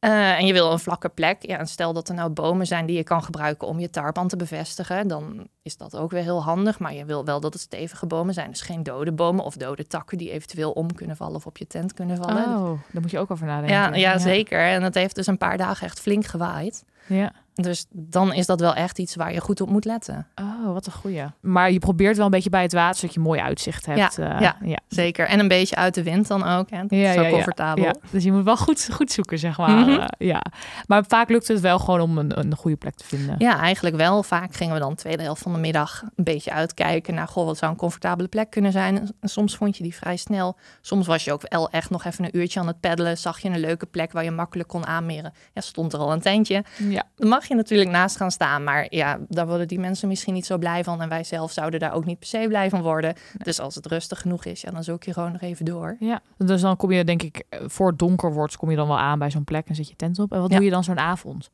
Eh, 0.00 0.38
en 0.38 0.47
je 0.47 0.52
wil 0.52 0.73
een 0.73 0.78
vlakke 0.78 1.09
plek. 1.09 1.47
Ja, 1.47 1.59
en 1.59 1.66
stel 1.66 1.92
dat 1.92 2.09
er 2.09 2.14
nou 2.14 2.30
bomen 2.30 2.66
zijn 2.66 2.87
die 2.87 2.97
je 2.97 3.02
kan 3.02 3.23
gebruiken 3.23 3.69
om 3.69 3.80
je 3.80 3.90
tarpan 3.90 4.28
te 4.28 4.37
bevestigen. 4.37 5.09
Dan 5.09 5.49
is 5.62 5.76
dat 5.76 5.97
ook 5.97 6.11
weer 6.11 6.23
heel 6.23 6.42
handig. 6.42 6.78
Maar 6.78 6.95
je 6.95 7.04
wil 7.04 7.25
wel 7.25 7.40
dat 7.40 7.52
het 7.52 7.62
stevige 7.62 8.07
bomen 8.07 8.35
zijn. 8.35 8.50
Dus 8.50 8.61
geen 8.61 8.83
dode 8.83 9.12
bomen 9.12 9.45
of 9.45 9.57
dode 9.57 9.87
takken 9.87 10.19
die 10.19 10.30
eventueel 10.30 10.71
om 10.71 10.95
kunnen 10.95 11.16
vallen 11.16 11.37
of 11.37 11.47
op 11.47 11.57
je 11.57 11.66
tent 11.66 11.92
kunnen 11.95 12.16
vallen. 12.16 12.45
Oh, 12.45 12.80
daar 12.92 13.02
moet 13.02 13.11
je 13.11 13.19
ook 13.19 13.30
over 13.30 13.47
nadenken. 13.47 13.76
ja, 13.76 13.95
ja, 13.95 14.19
zeker. 14.19 14.61
En 14.61 14.83
het 14.83 14.95
heeft 14.95 15.14
dus 15.14 15.26
een 15.26 15.38
paar 15.38 15.57
dagen 15.57 15.87
echt 15.87 16.00
flink 16.00 16.26
gewaaid. 16.26 16.85
Ja. 17.07 17.33
Dus 17.62 17.87
dan 17.90 18.33
is 18.33 18.47
dat 18.47 18.61
wel 18.61 18.75
echt 18.75 18.99
iets 18.99 19.14
waar 19.14 19.33
je 19.33 19.40
goed 19.40 19.61
op 19.61 19.71
moet 19.71 19.85
letten. 19.85 20.26
Oh, 20.35 20.73
wat 20.73 20.87
een 20.87 20.93
goeie. 20.93 21.25
Maar 21.40 21.73
je 21.73 21.79
probeert 21.79 22.17
wel 22.17 22.25
een 22.25 22.31
beetje 22.31 22.50
bij 22.50 22.62
het 22.62 22.73
water, 22.73 22.99
zodat 22.99 23.14
je 23.14 23.21
mooi 23.21 23.40
uitzicht 23.40 23.87
hebt. 23.87 24.17
Ja, 24.17 24.35
eh, 24.35 24.40
ja. 24.40 24.57
ja. 24.62 24.79
Zeker. 24.88 25.26
En 25.26 25.38
een 25.40 25.49
beetje 25.49 25.76
uit 25.76 25.95
de 25.95 26.02
wind 26.02 26.29
dan 26.29 26.47
ook. 26.47 26.71
Hè. 26.71 26.81
Dat 26.81 26.90
Ja, 26.99 27.09
is 27.09 27.14
zo 27.14 27.31
comfortabel. 27.31 27.95
Dus 28.11 28.25
je 28.25 28.33
moet 28.33 28.45
wel 28.45 28.57
goed, 28.57 28.88
goed 28.93 29.12
zoeken, 29.12 29.38
zeg 29.38 29.59
maar. 29.59 29.71
Mhm. 29.71 29.90
Eh, 29.90 30.07
ja. 30.19 30.43
Maar 30.87 31.05
vaak 31.09 31.29
lukt 31.29 31.49
het 31.49 31.61
wel 31.61 31.79
gewoon 31.79 32.00
om 32.00 32.19
een, 32.19 32.38
een 32.38 32.57
goede 32.57 32.76
plek 32.76 32.95
te 32.95 33.05
vinden. 33.05 33.35
Ja, 33.38 33.59
eigenlijk 33.61 33.97
wel. 33.97 34.23
Vaak 34.23 34.55
gingen 34.55 34.75
we 34.75 34.81
dan 34.81 34.90
de 34.90 34.97
tweede 34.97 35.23
helft 35.23 35.43
van 35.43 35.52
de 35.52 35.59
middag 35.59 36.02
een 36.17 36.25
beetje 36.25 36.52
uitkijken 36.52 37.14
naar, 37.14 37.29
goh, 37.29 37.45
wat 37.45 37.59
zou 37.59 37.71
een 37.73 37.76
comfortabele 37.79 38.29
plek 38.29 38.50
kunnen 38.50 38.73
zijn. 38.73 39.11
En 39.21 39.29
soms 39.29 39.57
vond 39.57 39.76
je 39.76 39.83
die 39.83 39.95
vrij 39.95 40.17
snel. 40.17 40.57
Soms 40.81 41.07
was 41.07 41.25
je 41.25 41.33
ook 41.33 41.49
wel 41.49 41.71
echt 41.71 41.90
nog 41.90 42.05
even 42.05 42.25
een 42.25 42.37
uurtje 42.38 42.61
aan 42.61 42.67
het 42.67 42.81
peddelen. 42.81 43.19
Zag 43.19 43.38
je 43.38 43.49
een 43.49 43.61
leuke 43.61 43.87
plek 43.87 44.12
waar 44.12 44.25
je 44.25 44.31
makkelijk 44.31 44.69
kon 44.69 44.87
aanmeren. 44.87 45.33
Ja, 45.55 45.61
stond 45.61 45.93
er 45.93 45.99
al 45.99 46.12
een 46.12 46.21
tentje. 46.21 46.64
Ja. 46.88 47.02
Dan 47.17 47.29
mag 47.29 47.49
je 47.50 47.57
natuurlijk 47.57 47.90
naast 47.90 48.16
gaan 48.16 48.30
staan. 48.30 48.64
Maar 48.64 48.87
ja, 48.88 49.19
daar 49.28 49.47
worden 49.47 49.69
die 49.69 49.78
mensen 49.80 50.09
misschien 50.09 50.35
niet 50.35 50.47
zo 50.47 50.59
blij 50.59 50.85
van. 50.85 51.02
En 51.02 51.09
wij 51.09 51.25
zelf 51.25 51.52
zouden 51.52 51.80
daar 51.80 51.92
ook 51.92 52.04
niet 52.04 52.19
per 52.19 52.28
se 52.28 52.45
blij 52.49 52.71
van 52.71 52.83
worden. 52.83 53.14
Dus 53.42 53.61
als 53.61 53.75
het 53.75 53.87
rustig 53.87 54.21
genoeg 54.21 54.45
is, 54.45 54.61
ja, 54.61 54.71
dan 54.71 54.85
zoek 54.85 55.02
je 55.04 55.12
gewoon 55.12 55.33
nog 55.33 55.40
even 55.40 55.64
door. 55.64 55.97
Ja, 56.00 56.21
dus 56.37 56.61
dan 56.61 56.76
kom 56.76 56.92
je 56.92 57.04
denk 57.04 57.23
ik, 57.23 57.42
eh, 57.49 57.61
voor 57.66 57.88
het 57.88 57.99
donker 57.99 58.33
wordt, 58.33 58.57
kom 58.57 58.71
je 58.71 58.76
dan 58.76 58.88
wel 58.88 58.99
aan 58.99 59.19
bij 59.19 59.30
zo'n 59.30 59.45
plek 59.45 59.69
en 59.69 59.75
zet 59.75 59.88
je 59.88 59.97
tent 59.97 60.19
op. 60.19 60.33
En 60.33 60.40
wat 60.40 60.50
Ja. 60.50 60.57
doe 60.57 60.64
je 60.64 60.71
dan 60.71 60.85
zo'n 60.85 60.99
avond? 60.99 61.50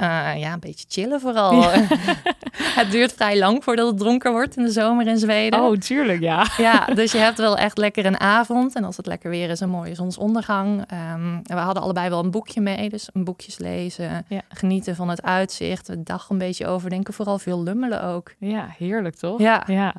Eh, 0.00 0.38
ja, 0.40 0.52
een 0.52 0.60
beetje 0.60 0.84
chillen 0.88 1.20
vooral. 1.20 1.62
het 2.80 2.90
duurt 2.90 3.12
vrij 3.12 3.38
lang 3.38 3.64
voordat 3.64 3.86
het 3.86 3.98
dronker 3.98 4.32
wordt 4.32 4.56
in 4.56 4.62
de 4.64 4.70
zomer 4.70 5.06
in 5.06 5.18
Zweden. 5.18 5.60
Oh, 5.60 5.76
tuurlijk, 5.76 6.20
ja. 6.20 6.46
Ja, 6.56 6.84
dus 6.86 7.12
je 7.12 7.18
hebt 7.18 7.38
wel 7.38 7.56
echt 7.56 7.78
lekker 7.78 8.06
een 8.06 8.20
avond. 8.20 8.74
En 8.74 8.84
als 8.84 8.96
het 8.96 9.06
lekker 9.06 9.30
weer 9.30 9.50
is, 9.50 9.60
een 9.60 9.68
mooie 9.70 9.94
zonsondergang. 9.94 10.84
Ehm, 10.86 11.34
en 11.34 11.56
we 11.56 11.60
hadden 11.60 11.82
allebei 11.82 12.08
wel 12.08 12.24
een 12.24 12.30
boekje 12.30 12.60
mee. 12.60 12.88
Dus 12.88 13.08
een 13.12 13.24
boekjes 13.24 13.58
lezen, 13.58 14.24
Ja. 14.28 14.40
genieten 14.48 14.96
van 14.96 15.08
het 15.08 15.22
uitzicht. 15.22 15.86
De 15.86 16.02
dag 16.02 16.28
een 16.30 16.38
beetje 16.38 16.66
overdenken. 16.66 17.14
Vooral 17.14 17.38
veel 17.38 17.62
lummelen 17.62 18.02
ook. 18.02 18.32
Ja, 18.38 18.66
heerlijk 18.78 19.16
toch? 19.16 19.40
Ja, 19.40 19.62
Ja. 19.66 19.94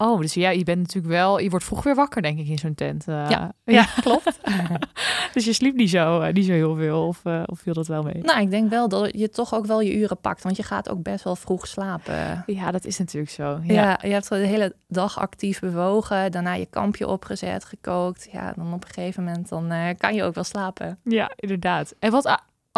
Oh, 0.00 0.20
dus 0.20 0.34
ja, 0.34 0.50
je 0.50 0.64
bent 0.64 0.78
natuurlijk 0.78 1.14
wel, 1.14 1.38
je 1.38 1.50
wordt 1.50 1.64
vroeg 1.64 1.82
weer 1.82 1.94
wakker, 1.94 2.22
denk 2.22 2.38
ik, 2.38 2.48
in 2.48 2.58
zo'n 2.58 2.74
tent. 2.74 3.08
Eh, 3.08 3.28
Ja. 3.28 3.52
ja 3.64 3.84
klopt. 4.00 4.38
Dus 5.34 5.44
je 5.44 5.52
sliep 5.52 5.74
niet 5.74 5.90
zo, 5.90 6.20
eh, 6.20 6.32
niet 6.32 6.46
zo 6.46 6.52
heel 6.52 6.74
veel, 6.74 7.06
of, 7.06 7.20
eh, 7.24 7.42
of 7.46 7.58
viel 7.58 7.72
dat 7.72 7.86
wel 7.86 8.02
mee? 8.02 8.18
nou, 8.22 8.40
ik 8.40 8.50
denk 8.50 8.70
wel 8.70 8.88
dat 8.88 9.10
je 9.12 9.28
toch 9.28 9.54
ook 9.54 9.66
wel 9.66 9.80
je 9.80 9.94
uren 9.96 10.20
pakt. 10.20 10.42
Want 10.42 10.56
je 10.56 10.62
gaat 10.62 10.88
ook 10.88 11.02
best 11.02 11.24
wel 11.24 11.36
vroeg 11.36 11.66
slapen. 11.66 12.42
Ja, 12.46 12.70
dat 12.70 12.84
is 12.84 12.98
natuurlijk 12.98 13.32
zo. 13.32 13.60
Ja. 13.62 13.74
Ja, 13.74 13.98
je 14.02 14.12
hebt 14.12 14.28
de 14.28 14.36
hele 14.36 14.74
dag 14.88 15.18
actief 15.18 15.60
bewogen. 15.60 16.32
Daarna 16.32 16.54
je 16.54 16.66
kampje 16.66 17.08
opgezet, 17.08 17.64
gekookt. 17.64 18.28
Ja, 18.32 18.52
dan 18.56 18.72
op 18.72 18.84
een 18.84 18.90
gegeven 18.94 19.24
moment 19.24 19.48
dan, 19.48 19.72
kan 19.96 20.14
je 20.14 20.24
ook 20.24 20.34
wel 20.34 20.44
slapen. 20.44 20.98
Ja, 21.04 21.30
inderdaad. 21.36 21.94
En 21.98 22.10
wat 22.10 22.26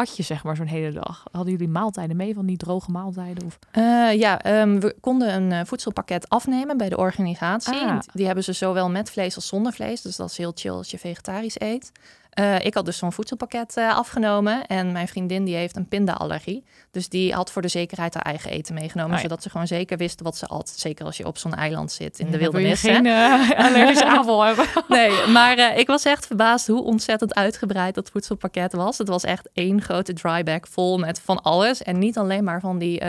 at 0.01 0.17
je 0.17 0.23
zeg 0.23 0.45
maar 0.45 0.57
zo'n 0.57 0.67
hele 0.67 0.93
dag? 0.93 1.25
Hadden 1.33 1.53
jullie 1.53 1.69
maaltijden 1.69 2.17
mee 2.17 2.35
van 2.35 2.47
die 2.47 2.57
droge 2.57 2.91
maaltijden? 2.91 3.47
Of... 3.47 3.59
Eh, 3.71 4.19
ja, 4.19 4.43
ehm, 4.43 4.79
we 4.79 4.97
konden 5.01 5.35
een 5.35 5.53
eh, 5.53 5.61
voedselpakket 5.65 6.29
afnemen 6.29 6.77
bij 6.77 6.89
de 6.89 6.97
organisatie. 6.97 7.75
Ah. 7.75 7.99
Die 8.13 8.27
hebben 8.27 8.45
ze 8.45 8.53
zowel 8.53 8.91
met 8.91 9.11
vlees 9.11 9.37
als 9.37 9.47
zonder 9.47 9.73
vlees. 9.73 10.03
Dus 10.03 10.17
dat 10.17 10.31
is 10.31 10.37
heel 10.37 10.53
chill 10.55 10.71
als 10.71 10.91
je 10.91 10.99
vegetarisch 10.99 11.61
eet. 11.61 11.93
Eh, 12.31 12.65
ik 12.65 12.75
had 12.75 12.85
dus 12.85 12.99
zo'n 12.99 13.13
voedselpakket 13.13 13.77
eh, 13.77 13.97
afgenomen. 13.97 14.67
En 14.67 14.93
mijn 14.93 15.09
vriendin 15.09 15.45
die 15.45 15.57
heeft 15.57 15.77
een 15.77 15.89
pinda-allergie. 15.89 16.65
Dus 16.91 17.09
die 17.09 17.35
had 17.35 17.51
voor 17.51 17.63
de 17.63 17.69
zekerheid 17.69 18.15
haar 18.15 18.23
eigen 18.23 18.51
eten 18.51 18.75
meegenomen. 18.75 19.11
Oh 19.11 19.17
ja. 19.17 19.23
Zodat 19.23 19.43
ze 19.43 19.51
gewoon 19.51 19.67
zeker 19.67 19.97
wist 19.97 20.21
wat 20.21 20.37
ze 20.37 20.47
at. 20.47 20.73
Zeker 20.77 21.05
als 21.05 21.17
je 21.17 21.27
op 21.27 21.39
zo'n 21.39 21.55
eiland 21.55 21.93
zit 21.93 22.19
in 22.19 22.31
de 22.31 22.39
dan 22.39 22.41
wil 22.41 22.61
je 22.61 22.67
wildernis. 22.67 22.81
geen 22.81 23.07
eh, 23.07 23.67
allergische 23.67 24.07
aanval 24.17 24.43
hebben. 24.43 24.67
Nee, 24.89 25.27
maar 25.27 25.79
ik 25.79 25.87
was 25.87 26.05
echt 26.05 26.27
verbaasd 26.27 26.67
hoe 26.67 26.83
ontzettend 26.83 27.35
uitgebreid 27.35 27.95
dat 27.95 28.11
voedselpakket 28.11 28.73
was. 28.73 28.99
Het 28.99 29.09
was 29.09 29.25
echt 29.25 29.49
één 29.53 29.83
grote 29.83 30.13
dryback 30.13 30.67
vol 30.67 30.99
met 30.99 31.21
van 31.21 31.43
alles. 31.43 31.83
En 31.83 31.99
niet 31.99 32.19
alleen 32.19 32.45
maar 32.45 32.61
van 32.61 32.79
die 32.79 33.03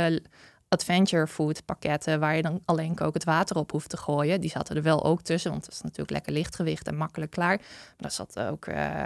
adventure 0.74 1.28
food 1.28 1.66
pakketten 1.66 2.20
waar 2.20 2.36
je 2.36 2.42
dan 2.42 2.62
alleen 2.66 2.96
kokend 2.96 3.24
water 3.24 3.56
op 3.56 3.72
hoeft 3.72 3.90
te 3.90 3.98
gooien. 3.98 4.42
Die 4.42 4.50
zaten 4.50 4.76
er 4.76 4.84
wel 4.84 5.04
ook 5.04 5.22
tussen, 5.22 5.52
want 5.52 5.66
het 5.66 5.74
is 5.74 5.82
natuurlijk 5.82 6.12
lekker 6.12 6.34
lichtgewicht 6.34 6.88
en 6.88 6.96
makkelijk 6.96 7.32
klaar. 7.32 7.58
Maar 7.58 7.96
daar 7.98 8.12
zat 8.12 8.40
ook 8.40 8.66
uh, 8.66 9.06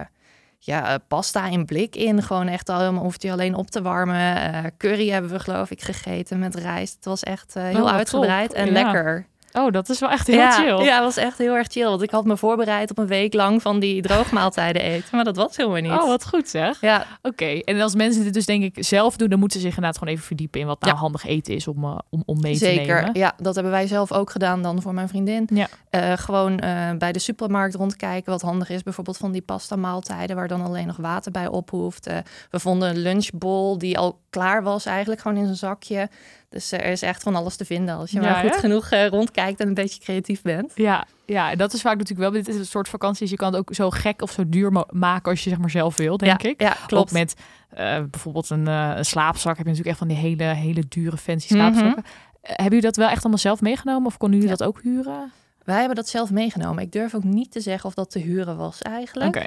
ja, 0.59 0.93
eh, 0.93 0.95
pasta 1.07 1.47
in 1.47 1.65
blik 1.65 1.95
in. 1.95 2.23
Gewoon 2.23 2.47
echt 2.47 2.69
al 2.69 2.79
helemaal 2.79 3.03
hoeft 3.03 3.21
je 3.21 3.31
alleen 3.31 3.55
op 3.55 3.69
te 3.69 3.81
warmen. 3.81 4.37
Uh, 4.37 4.63
curry 4.77 5.09
hebben 5.09 5.31
we 5.31 5.39
geloof 5.39 5.71
ik 5.71 5.81
gegeten 5.81 6.39
met 6.39 6.55
rijst. 6.55 6.95
Het 6.95 7.05
was 7.05 7.23
echt 7.23 7.53
heel 7.53 7.83
oh, 7.83 7.91
uitgebreid 7.91 8.53
en 8.53 8.71
lekker. 8.71 9.27
Oh, 9.55 9.71
dat 9.71 9.89
is 9.89 9.99
wel 9.99 10.09
echt 10.09 10.27
heel 10.27 10.37
ja, 10.37 10.51
chill. 10.51 10.85
Ja, 10.85 10.93
het 10.93 11.03
was 11.03 11.17
echt 11.17 11.37
heel 11.37 11.53
erg 11.53 11.67
chill. 11.67 11.85
Want 11.85 12.01
ik 12.01 12.11
had 12.11 12.25
me 12.25 12.37
voorbereid 12.37 12.89
op 12.89 12.97
een 12.97 13.07
week 13.07 13.33
lang 13.33 13.61
van 13.61 13.79
die 13.79 14.01
droogmaaltijden 14.01 14.81
eten. 14.81 15.09
Maar 15.11 15.23
dat 15.23 15.35
was 15.35 15.57
helemaal 15.57 15.81
niet. 15.81 15.91
Oh, 15.91 16.07
wat 16.07 16.27
goed 16.27 16.49
zeg. 16.49 16.81
Ja. 16.81 17.05
Oké, 17.21 17.45
en 17.45 17.81
als 17.81 17.95
mensen 17.95 18.23
dit 18.23 18.33
dus 18.33 18.45
denk 18.45 18.63
ik 18.63 18.83
zelf 18.83 19.17
doen... 19.17 19.29
dan 19.29 19.39
moeten 19.39 19.59
ze 19.59 19.65
zich 19.65 19.75
inderdaad 19.75 19.99
gewoon 19.99 20.13
even 20.13 20.25
verdiepen... 20.25 20.59
in 20.59 20.67
wat 20.67 20.81
nou 20.81 20.95
handig 20.95 21.25
eten 21.25 21.53
is 21.55 21.67
om, 21.67 21.83
uh, 21.83 21.97
om, 22.09 22.23
om 22.25 22.41
mee 22.41 22.55
Zeker. 22.55 22.83
te 22.83 22.91
nemen. 22.91 23.05
Zeker, 23.05 23.21
ja. 23.21 23.33
Dat 23.37 23.55
hebben 23.55 23.73
wij 23.73 23.87
zelf 23.87 24.11
ook 24.11 24.29
gedaan 24.29 24.61
dan 24.61 24.81
voor 24.81 24.93
mijn 24.93 25.09
vriendin. 25.09 25.49
Ja. 25.53 25.67
Uh, 25.91 26.17
gewoon 26.17 26.59
uh, 26.63 26.91
bij 26.97 27.11
de 27.11 27.19
supermarkt 27.19 27.75
rondkijken 27.75 28.31
wat 28.31 28.41
handig 28.41 28.69
is. 28.69 28.83
Bijvoorbeeld 28.83 29.17
van 29.17 29.31
die 29.31 29.41
pasta 29.41 29.75
maaltijden... 29.75 30.35
waar 30.35 30.47
dan 30.47 30.61
alleen 30.61 30.87
nog 30.87 30.97
water 30.97 31.31
bij 31.31 31.47
op 31.47 31.69
hoeft. 31.69 32.09
we 32.49 32.59
vonden 32.59 32.89
een 32.89 32.97
lunchbowl 32.97 33.77
die 33.77 33.97
al 33.97 34.19
klaar 34.29 34.63
was 34.63 34.85
eigenlijk. 34.85 35.21
Gewoon 35.21 35.37
in 35.37 35.45
zijn 35.45 35.57
zakje. 35.57 36.09
Dus 36.49 36.71
er 36.71 36.85
is 36.85 37.01
echt 37.01 37.23
van 37.23 37.35
alles 37.35 37.55
te 37.55 37.65
vinden 37.65 37.95
als 37.95 38.11
je 38.11 38.19
maar 38.19 38.35
goed 38.35 38.55
genoeg 38.55 38.91
uh, 38.91 39.07
rondkijkt 39.07 39.59
en 39.59 39.67
een 39.67 39.73
beetje 39.73 39.99
creatief 39.99 40.41
bent. 40.41 40.71
Ja, 40.75 41.05
ja, 41.25 41.55
dat 41.55 41.73
is 41.73 41.81
vaak 41.81 41.97
natuurlijk 41.97 42.31
wel. 42.31 42.41
Dit 42.41 42.47
is 42.47 42.55
een 42.55 42.65
soort 42.65 42.89
vakanties. 42.89 43.29
Je 43.29 43.35
kan 43.35 43.47
het 43.47 43.57
ook 43.57 43.73
zo 43.73 43.89
gek 43.89 44.21
of 44.21 44.31
zo 44.31 44.49
duur 44.49 44.85
maken 44.89 45.31
als 45.31 45.43
je 45.43 45.49
zeg 45.49 45.59
maar 45.59 45.69
zelf 45.69 45.95
wil, 45.95 46.17
denk 46.17 46.41
ja, 46.41 46.49
ik. 46.49 46.61
Ja, 46.61 46.75
klopt. 46.87 47.09
Ook 47.09 47.11
met 47.11 47.35
uh, 47.73 48.03
bijvoorbeeld 48.09 48.49
een, 48.49 48.67
uh, 48.67 48.93
een, 48.95 49.05
slaapzak 49.05 49.57
heb 49.57 49.65
je 49.65 49.71
natuurlijk 49.71 49.89
echt 49.89 49.97
van 49.97 50.07
die 50.07 50.17
hele, 50.17 50.43
hele 50.43 50.83
dure 50.89 51.17
fancy 51.17 51.47
slaapzakken. 51.47 51.89
Mm 51.89 51.93
-hmm. 51.93 52.03
hebben 52.41 52.63
jullie 52.63 52.81
dat 52.81 52.95
wel 52.95 53.09
echt 53.09 53.21
allemaal 53.21 53.39
zelf 53.39 53.61
meegenomen 53.61 54.05
of 54.05 54.17
konden 54.17 54.39
jullie 54.39 54.55
dat 54.57 54.67
ook 54.67 54.81
huren? 54.81 55.31
Wij 55.63 55.77
hebben 55.77 55.95
dat 55.95 56.09
zelf 56.09 56.31
meegenomen. 56.31 56.83
Ik 56.83 56.91
durf 56.91 57.15
ook 57.15 57.23
niet 57.23 57.51
te 57.51 57.59
zeggen 57.59 57.85
of 57.85 57.93
dat 57.95 58.11
te 58.11 58.19
huren 58.19 58.57
was 58.57 58.81
eigenlijk. 58.81 59.35
Oké. 59.35 59.45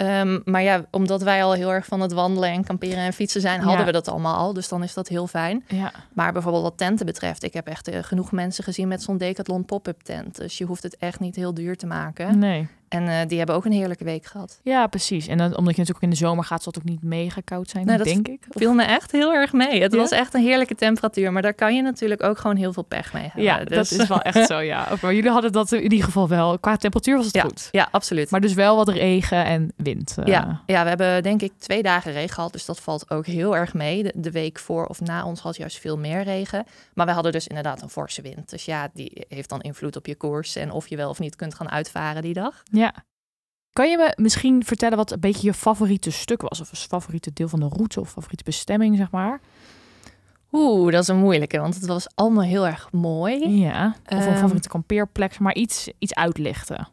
Um, 0.00 0.42
maar 0.44 0.62
ja, 0.62 0.84
omdat 0.90 1.22
wij 1.22 1.44
al 1.44 1.52
heel 1.52 1.72
erg 1.72 1.86
van 1.86 2.00
het 2.00 2.12
wandelen 2.12 2.50
en 2.50 2.64
kamperen 2.64 2.98
en 2.98 3.12
fietsen 3.12 3.40
zijn, 3.40 3.60
hadden 3.60 3.86
we 3.86 3.92
dat 3.92 4.08
allemaal 4.08 4.36
al. 4.36 4.52
Dus 4.52 4.68
dan 4.68 4.82
is 4.82 4.94
dat 4.94 5.08
heel 5.08 5.26
fijn. 5.26 5.64
Ja. 5.68 5.92
Maar 6.12 6.32
bijvoorbeeld 6.32 6.62
wat 6.62 6.78
tenten 6.78 7.06
betreft, 7.06 7.42
ik 7.42 7.52
heb 7.52 7.66
echt 7.66 7.88
uh, 7.88 7.98
genoeg 8.02 8.32
mensen 8.32 8.64
gezien 8.64 8.88
met 8.88 9.02
zo'n 9.02 9.18
Decathlon 9.18 9.64
pop-up 9.64 10.02
tent. 10.02 10.36
Dus 10.36 10.58
je 10.58 10.64
hoeft 10.64 10.82
het 10.82 10.96
echt 10.96 11.20
niet 11.20 11.36
heel 11.36 11.54
duur 11.54 11.76
te 11.76 11.86
maken. 11.86 12.38
Nee. 12.38 12.68
En 12.88 13.02
uh, 13.02 13.14
die 13.26 13.38
hebben 13.38 13.56
ook 13.56 13.64
een 13.64 13.72
heerlijke 13.72 14.04
week 14.04 14.26
gehad. 14.26 14.60
Ja, 14.62 14.86
precies. 14.86 15.26
En 15.26 15.38
dan, 15.38 15.56
omdat 15.56 15.74
je 15.74 15.80
natuurlijk 15.80 15.96
ook 15.96 16.02
in 16.02 16.10
de 16.10 16.16
zomer 16.16 16.44
gaat, 16.44 16.62
zal 16.62 16.72
het 16.72 16.82
ook 16.82 16.88
niet 16.88 17.02
mega 17.02 17.40
koud 17.44 17.68
zijn, 17.68 17.86
nou, 17.86 18.02
denk 18.02 18.28
ik. 18.28 18.46
viel 18.50 18.74
me 18.74 18.82
echt 18.82 19.12
heel 19.12 19.32
erg 19.32 19.52
mee. 19.52 19.82
Het 19.82 19.94
was 19.94 20.10
echt 20.10 20.34
een 20.34 20.42
heerlijke 20.42 20.74
temperatuur. 20.74 21.32
Maar 21.32 21.42
daar 21.42 21.54
kan 21.54 21.74
je 21.74 21.82
natuurlijk 21.82 22.22
ook 22.22 22.38
gewoon 22.38 22.56
heel 22.56 22.72
veel 22.72 22.82
pech 22.82 23.12
mee 23.12 23.22
hebben. 23.22 23.42
Ja, 23.42 23.64
dus. 23.64 23.88
dat 23.88 24.00
is 24.00 24.08
wel 24.08 24.22
echt 24.22 24.46
zo, 24.46 24.58
ja. 24.58 24.88
Maar 25.02 25.14
jullie 25.14 25.30
hadden 25.30 25.52
dat 25.52 25.72
in 25.72 25.82
ieder 25.82 26.04
geval 26.04 26.28
wel. 26.28 26.58
Qua 26.58 26.76
temperatuur 26.76 27.16
was 27.16 27.24
het 27.24 27.34
ja, 27.34 27.42
goed. 27.42 27.68
Ja, 27.70 27.88
absoluut. 27.90 28.30
Maar 28.30 28.40
dus 28.40 28.54
wel 28.54 28.76
wat 28.76 28.88
regen 28.88 29.44
en 29.44 29.72
wind. 29.76 30.16
Uh. 30.18 30.26
Ja, 30.26 30.62
ja, 30.66 30.82
we 30.82 30.88
hebben 30.88 31.22
denk 31.22 31.42
ik 31.42 31.52
twee 31.58 31.82
dagen 31.82 32.12
regen 32.12 32.34
gehad. 32.34 32.52
Dus 32.52 32.64
dat 32.64 32.80
valt 32.80 33.10
ook 33.10 33.26
heel 33.26 33.56
erg 33.56 33.74
mee. 33.74 34.02
De, 34.02 34.12
de 34.14 34.30
week 34.30 34.58
voor 34.58 34.86
of 34.86 35.00
na 35.00 35.24
ons 35.24 35.40
had 35.40 35.56
juist 35.56 35.78
veel 35.78 35.98
meer 35.98 36.22
regen. 36.22 36.66
Maar 36.94 37.06
we 37.06 37.12
hadden 37.12 37.32
dus 37.32 37.46
inderdaad 37.46 37.82
een 37.82 37.88
forse 37.88 38.22
wind. 38.22 38.50
Dus 38.50 38.64
ja, 38.64 38.88
die 38.94 39.26
heeft 39.28 39.48
dan 39.48 39.60
invloed 39.60 39.96
op 39.96 40.06
je 40.06 40.14
koers. 40.14 40.56
En 40.56 40.70
of 40.70 40.88
je 40.88 40.96
wel 40.96 41.10
of 41.10 41.18
niet 41.18 41.36
kunt 41.36 41.54
gaan 41.54 41.70
uitvaren 41.70 42.22
die 42.22 42.34
dag. 42.34 42.62
Ja. 42.78 42.94
Kan 43.72 43.90
je 43.90 43.96
me 43.96 44.12
misschien 44.16 44.64
vertellen 44.64 44.96
wat 44.96 45.10
een 45.10 45.20
beetje 45.20 45.46
je 45.46 45.54
favoriete 45.54 46.10
stuk 46.10 46.40
was? 46.40 46.60
Of 46.60 46.70
een 46.70 46.76
favoriete 46.76 47.32
deel 47.32 47.48
van 47.48 47.60
de 47.60 47.68
route 47.68 48.00
of 48.00 48.10
favoriete 48.10 48.44
bestemming, 48.44 48.96
zeg 48.96 49.10
maar? 49.10 49.40
Oeh, 50.52 50.92
dat 50.92 51.02
is 51.02 51.08
een 51.08 51.16
moeilijke, 51.16 51.58
want 51.58 51.74
het 51.74 51.86
was 51.86 52.06
allemaal 52.14 52.44
heel 52.44 52.66
erg 52.66 52.92
mooi. 52.92 53.48
Ja, 53.48 53.96
of 54.06 54.26
een 54.26 54.32
um, 54.32 54.36
favoriete 54.36 54.68
kampeerplek, 54.68 55.38
maar 55.38 55.54
iets, 55.54 55.90
iets 55.98 56.14
uitlichten. 56.14 56.88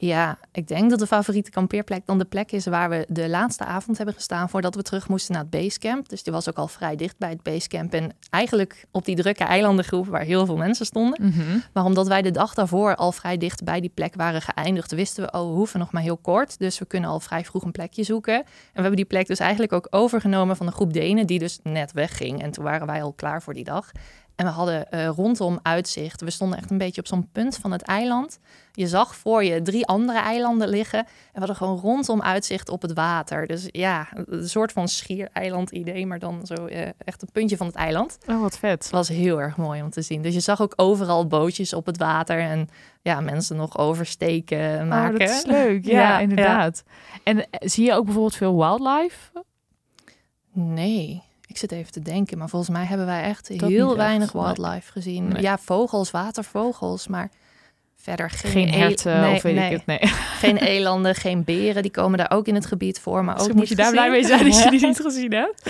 Ja, 0.00 0.38
ik 0.52 0.68
denk 0.68 0.90
dat 0.90 0.98
de 0.98 1.06
favoriete 1.06 1.50
kampeerplek 1.50 2.06
dan 2.06 2.18
de 2.18 2.24
plek 2.24 2.52
is 2.52 2.66
waar 2.66 2.90
we 2.90 3.06
de 3.08 3.28
laatste 3.28 3.64
avond 3.64 3.96
hebben 3.96 4.14
gestaan 4.14 4.48
voordat 4.48 4.74
we 4.74 4.82
terug 4.82 5.08
moesten 5.08 5.32
naar 5.32 5.42
het 5.42 5.50
basecamp. 5.50 6.08
Dus 6.08 6.22
die 6.22 6.32
was 6.32 6.48
ook 6.48 6.56
al 6.56 6.68
vrij 6.68 6.96
dicht 6.96 7.18
bij 7.18 7.30
het 7.30 7.42
basecamp 7.42 7.92
en 7.92 8.12
eigenlijk 8.30 8.86
op 8.90 9.04
die 9.04 9.16
drukke 9.16 9.44
eilandengroep 9.44 10.06
waar 10.06 10.22
heel 10.22 10.46
veel 10.46 10.56
mensen 10.56 10.86
stonden. 10.86 11.22
Mm 11.22 11.30
-hmm. 11.30 11.62
Maar 11.72 11.84
omdat 11.84 12.08
wij 12.08 12.22
de 12.22 12.30
dag 12.30 12.54
daarvoor 12.54 12.94
al 12.94 13.12
vrij 13.12 13.36
dicht 13.36 13.64
bij 13.64 13.80
die 13.80 13.90
plek 13.94 14.14
waren 14.14 14.42
geëindigd, 14.42 14.92
wisten 14.92 15.24
we, 15.24 15.38
oh, 15.38 15.48
we 15.48 15.54
hoeven 15.54 15.78
nog 15.78 15.92
maar 15.92 16.02
heel 16.02 16.16
kort. 16.16 16.58
Dus 16.58 16.78
we 16.78 16.86
kunnen 16.86 17.10
al 17.10 17.20
vrij 17.20 17.44
vroeg 17.44 17.64
een 17.64 17.72
plekje 17.72 18.02
zoeken. 18.02 18.34
En 18.34 18.44
we 18.44 18.80
hebben 18.80 18.96
die 18.96 19.04
plek 19.04 19.26
dus 19.26 19.38
eigenlijk 19.38 19.72
ook 19.72 19.86
overgenomen 19.90 20.56
van 20.56 20.66
een 20.66 20.72
groep 20.72 20.92
Denen 20.92 21.26
die 21.26 21.38
dus 21.38 21.58
net 21.62 21.92
wegging. 21.92 22.42
En 22.42 22.50
toen 22.50 22.64
waren 22.64 22.86
wij 22.86 23.02
al 23.02 23.12
klaar 23.12 23.42
voor 23.42 23.54
die 23.54 23.64
dag. 23.64 23.90
En 24.38 24.44
we 24.44 24.50
hadden 24.50 24.86
uh, 24.90 25.06
rondom 25.06 25.58
uitzicht. 25.62 26.20
We 26.20 26.30
stonden 26.30 26.58
echt 26.58 26.70
een 26.70 26.78
beetje 26.78 27.00
op 27.00 27.06
zo'n 27.06 27.28
punt 27.32 27.56
van 27.56 27.72
het 27.72 27.82
eiland. 27.82 28.38
Je 28.72 28.86
zag 28.86 29.16
voor 29.16 29.44
je 29.44 29.62
drie 29.62 29.86
andere 29.86 30.18
eilanden 30.18 30.68
liggen. 30.68 30.98
En 30.98 31.06
we 31.32 31.38
hadden 31.38 31.56
gewoon 31.56 31.78
rondom 31.78 32.22
uitzicht 32.22 32.68
op 32.68 32.82
het 32.82 32.92
water. 32.92 33.46
Dus 33.46 33.68
ja, 33.70 34.08
een 34.26 34.48
soort 34.48 34.72
van 34.72 34.88
schiereiland-idee, 34.88 36.06
maar 36.06 36.18
dan 36.18 36.46
zo 36.46 36.66
uh, 36.66 36.80
echt 36.98 37.22
een 37.22 37.32
puntje 37.32 37.56
van 37.56 37.66
het 37.66 37.74
eiland. 37.74 38.18
Oh, 38.28 38.40
wat 38.40 38.58
vet. 38.58 38.82
Het 38.82 38.92
was 38.92 39.08
heel 39.08 39.40
erg 39.40 39.56
mooi 39.56 39.82
om 39.82 39.90
te 39.90 40.02
zien. 40.02 40.22
Dus 40.22 40.34
je 40.34 40.40
zag 40.40 40.62
ook 40.62 40.72
overal 40.76 41.26
bootjes 41.26 41.72
op 41.72 41.86
het 41.86 41.98
water 41.98 42.40
en 42.40 42.68
ja, 43.02 43.20
mensen 43.20 43.56
nog 43.56 43.78
oversteken 43.78 44.88
maken. 44.88 45.20
Oh, 45.20 45.26
dat 45.26 45.36
is 45.36 45.44
leuk. 45.44 45.84
Ja, 45.84 46.00
ja 46.08 46.18
inderdaad. 46.18 46.82
Ja. 46.86 47.20
En 47.24 47.50
eh, 47.50 47.68
zie 47.68 47.84
je 47.84 47.92
ook 47.92 48.04
bijvoorbeeld 48.04 48.36
veel 48.36 48.56
wildlife? 48.56 49.44
Nee. 50.52 51.22
Ik 51.48 51.56
zit 51.56 51.72
even 51.72 51.92
te 51.92 52.00
denken, 52.00 52.38
maar 52.38 52.48
volgens 52.48 52.70
mij 52.70 52.84
hebben 52.84 53.06
wij 53.06 53.22
echt 53.22 53.48
heel 53.48 53.96
weinig 53.96 54.32
wildlife 54.32 54.92
gezien. 54.92 55.28
Nee. 55.28 55.42
Ja, 55.42 55.58
vogels, 55.58 56.10
watervogels, 56.10 57.06
maar 57.06 57.30
verder 57.96 58.30
geen, 58.30 58.50
geen 58.50 58.70
herten 58.70 59.20
nee, 59.20 59.34
of 59.34 59.42
weet 59.42 59.54
nee. 59.54 59.70
ik 59.70 59.72
het. 59.72 59.86
Nee. 59.86 59.98
Geen 60.38 60.56
elanden, 60.56 61.14
geen 61.14 61.44
beren, 61.44 61.82
die 61.82 61.90
komen 61.90 62.18
daar 62.18 62.30
ook 62.30 62.46
in 62.46 62.54
het 62.54 62.66
gebied 62.66 63.00
voor, 63.00 63.24
maar 63.24 63.40
ook 63.40 63.46
dus 63.46 63.54
moet 63.54 63.68
je 63.68 63.74
daar 63.74 63.90
blij 63.90 64.10
mee 64.10 64.24
zijn 64.24 64.44
dat 64.44 64.62
je 64.62 64.70
die 64.70 64.86
niet 64.86 65.00
gezien 65.00 65.32
hebt. 65.32 65.62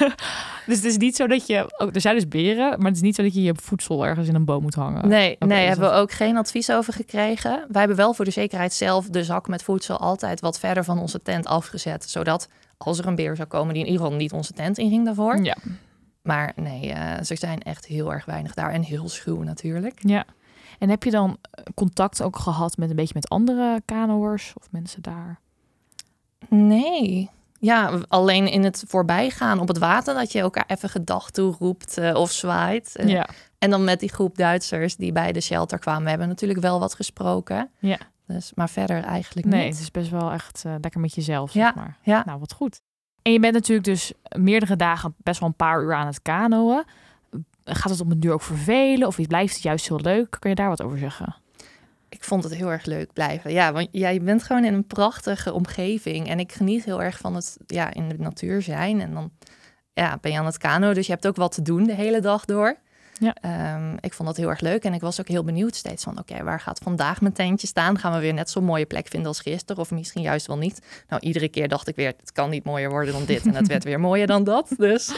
dus 0.66 0.76
het 0.76 0.84
is 0.84 0.96
niet 0.96 1.16
zo 1.16 1.26
dat 1.26 1.46
je, 1.46 1.74
oh, 1.78 1.94
er 1.94 2.00
zijn 2.00 2.14
dus 2.14 2.28
beren, 2.28 2.68
maar 2.78 2.86
het 2.86 2.96
is 2.96 3.02
niet 3.02 3.14
zo 3.14 3.22
dat 3.22 3.34
je 3.34 3.42
je 3.42 3.54
voedsel 3.62 4.06
ergens 4.06 4.28
in 4.28 4.34
een 4.34 4.44
boom 4.44 4.62
moet 4.62 4.74
hangen. 4.74 5.08
Nee, 5.08 5.34
okay, 5.34 5.48
nee, 5.48 5.58
dus 5.58 5.68
hebben 5.68 5.90
we 5.90 6.00
ook 6.00 6.12
geen 6.12 6.36
advies 6.36 6.70
over 6.70 6.92
gekregen. 6.92 7.50
Wij 7.50 7.78
hebben 7.78 7.96
wel 7.96 8.14
voor 8.14 8.24
de 8.24 8.30
zekerheid 8.30 8.72
zelf 8.72 9.06
de 9.06 9.24
zak 9.24 9.48
met 9.48 9.62
voedsel 9.62 9.98
altijd 9.98 10.40
wat 10.40 10.58
verder 10.58 10.84
van 10.84 10.98
onze 10.98 11.22
tent 11.22 11.46
afgezet, 11.46 12.10
zodat 12.10 12.48
als 12.78 12.98
er 12.98 13.06
een 13.06 13.14
beer 13.14 13.36
zou 13.36 13.48
komen 13.48 13.74
die 13.74 13.82
in 13.82 13.88
ieder 13.88 14.04
geval 14.04 14.18
niet 14.18 14.32
onze 14.32 14.52
tent 14.52 14.78
inging 14.78 15.04
daarvoor. 15.04 15.42
Ja. 15.42 15.56
Maar 16.22 16.52
nee, 16.56 16.88
uh, 16.88 17.20
ze 17.22 17.36
zijn 17.36 17.62
echt 17.62 17.86
heel 17.86 18.12
erg 18.12 18.24
weinig 18.24 18.54
daar 18.54 18.70
en 18.70 18.82
heel 18.82 19.08
schuw 19.08 19.42
natuurlijk. 19.42 19.98
Ja. 19.98 20.24
En 20.78 20.88
heb 20.88 21.04
je 21.04 21.10
dan 21.10 21.38
contact 21.74 22.22
ook 22.22 22.38
gehad 22.38 22.76
met 22.76 22.90
een 22.90 22.96
beetje 22.96 23.14
met 23.14 23.28
andere 23.28 23.82
kanoers 23.84 24.52
of 24.56 24.68
mensen 24.70 25.02
daar? 25.02 25.40
Nee. 26.48 27.30
Ja, 27.60 28.00
alleen 28.08 28.50
in 28.50 28.64
het 28.64 28.84
voorbijgaan 28.86 29.60
op 29.60 29.68
het 29.68 29.78
water 29.78 30.14
dat 30.14 30.32
je 30.32 30.40
elkaar 30.40 30.64
even 30.66 30.88
gedacht 30.88 31.34
toe 31.34 31.54
roept 31.58 31.98
uh, 31.98 32.14
of 32.14 32.32
zwaait. 32.32 32.94
Uh, 33.00 33.08
ja. 33.08 33.28
En 33.58 33.70
dan 33.70 33.84
met 33.84 34.00
die 34.00 34.12
groep 34.12 34.36
Duitsers 34.36 34.96
die 34.96 35.12
bij 35.12 35.32
de 35.32 35.40
shelter 35.40 35.78
kwamen. 35.78 36.02
We 36.02 36.08
hebben 36.08 36.28
natuurlijk 36.28 36.60
wel 36.60 36.80
wat 36.80 36.94
gesproken. 36.94 37.70
Ja. 37.78 37.98
Dus, 38.28 38.52
maar 38.54 38.68
verder 38.68 39.02
eigenlijk 39.02 39.46
nee, 39.46 39.64
niet. 39.64 39.72
het 39.72 39.82
is 39.82 39.90
best 39.90 40.10
wel 40.10 40.32
echt 40.32 40.62
uh, 40.66 40.74
lekker 40.80 41.00
met 41.00 41.14
jezelf, 41.14 41.52
ja, 41.52 41.64
zeg 41.64 41.74
maar. 41.74 41.96
Ja. 42.02 42.22
Nou, 42.26 42.38
wat 42.38 42.52
goed. 42.52 42.80
En 43.22 43.32
je 43.32 43.40
bent 43.40 43.54
natuurlijk 43.54 43.86
dus 43.86 44.12
meerdere 44.36 44.76
dagen 44.76 45.14
best 45.16 45.40
wel 45.40 45.48
een 45.48 45.54
paar 45.54 45.82
uur 45.82 45.94
aan 45.94 46.06
het 46.06 46.22
kanoën. 46.22 46.84
Gaat 47.64 47.90
het 47.90 48.00
op 48.00 48.10
een 48.10 48.20
duur 48.20 48.32
ook 48.32 48.42
vervelen 48.42 49.06
of 49.06 49.26
blijft 49.26 49.54
het 49.54 49.62
juist 49.62 49.88
heel 49.88 50.00
leuk? 50.00 50.36
Kun 50.38 50.50
je 50.50 50.56
daar 50.56 50.68
wat 50.68 50.82
over 50.82 50.98
zeggen? 50.98 51.36
Ik 52.08 52.24
vond 52.24 52.44
het 52.44 52.54
heel 52.54 52.72
erg 52.72 52.84
leuk 52.84 53.12
blijven. 53.12 53.52
Ja, 53.52 53.72
want 53.72 53.88
jij 53.90 54.14
ja, 54.14 54.20
bent 54.20 54.42
gewoon 54.42 54.64
in 54.64 54.74
een 54.74 54.86
prachtige 54.86 55.52
omgeving. 55.52 56.28
En 56.28 56.38
ik 56.38 56.52
geniet 56.52 56.84
heel 56.84 57.02
erg 57.02 57.18
van 57.18 57.34
het 57.34 57.58
ja, 57.66 57.94
in 57.94 58.08
de 58.08 58.18
natuur 58.18 58.62
zijn. 58.62 59.00
En 59.00 59.14
dan 59.14 59.30
ja, 59.92 60.18
ben 60.20 60.32
je 60.32 60.38
aan 60.38 60.46
het 60.46 60.58
kano, 60.58 60.92
dus 60.92 61.06
je 61.06 61.12
hebt 61.12 61.26
ook 61.26 61.36
wat 61.36 61.52
te 61.52 61.62
doen 61.62 61.84
de 61.84 61.94
hele 61.94 62.20
dag 62.20 62.44
door. 62.44 62.76
Ja. 63.18 63.74
Um, 63.74 63.96
ik 64.00 64.14
vond 64.14 64.28
dat 64.28 64.36
heel 64.36 64.48
erg 64.48 64.60
leuk 64.60 64.84
en 64.84 64.94
ik 64.94 65.00
was 65.00 65.20
ook 65.20 65.28
heel 65.28 65.44
benieuwd 65.44 65.76
steeds 65.76 66.04
van... 66.04 66.18
oké, 66.18 66.32
okay, 66.32 66.44
waar 66.44 66.60
gaat 66.60 66.80
vandaag 66.82 67.20
mijn 67.20 67.32
tentje 67.32 67.66
staan? 67.66 67.98
Gaan 67.98 68.12
we 68.12 68.18
weer 68.18 68.34
net 68.34 68.50
zo'n 68.50 68.64
mooie 68.64 68.86
plek 68.86 69.08
vinden 69.08 69.28
als 69.28 69.40
gisteren 69.40 69.82
of 69.82 69.90
misschien 69.90 70.22
juist 70.22 70.46
wel 70.46 70.58
niet? 70.58 70.82
Nou, 71.08 71.22
iedere 71.22 71.48
keer 71.48 71.68
dacht 71.68 71.88
ik 71.88 71.96
weer, 71.96 72.14
het 72.20 72.32
kan 72.32 72.50
niet 72.50 72.64
mooier 72.64 72.90
worden 72.90 73.12
dan 73.12 73.24
dit. 73.24 73.46
En 73.46 73.54
het 73.54 73.68
werd 73.68 73.84
weer 73.84 74.00
mooier 74.00 74.26
dan 74.26 74.44
dat, 74.44 74.74
dus... 74.76 75.12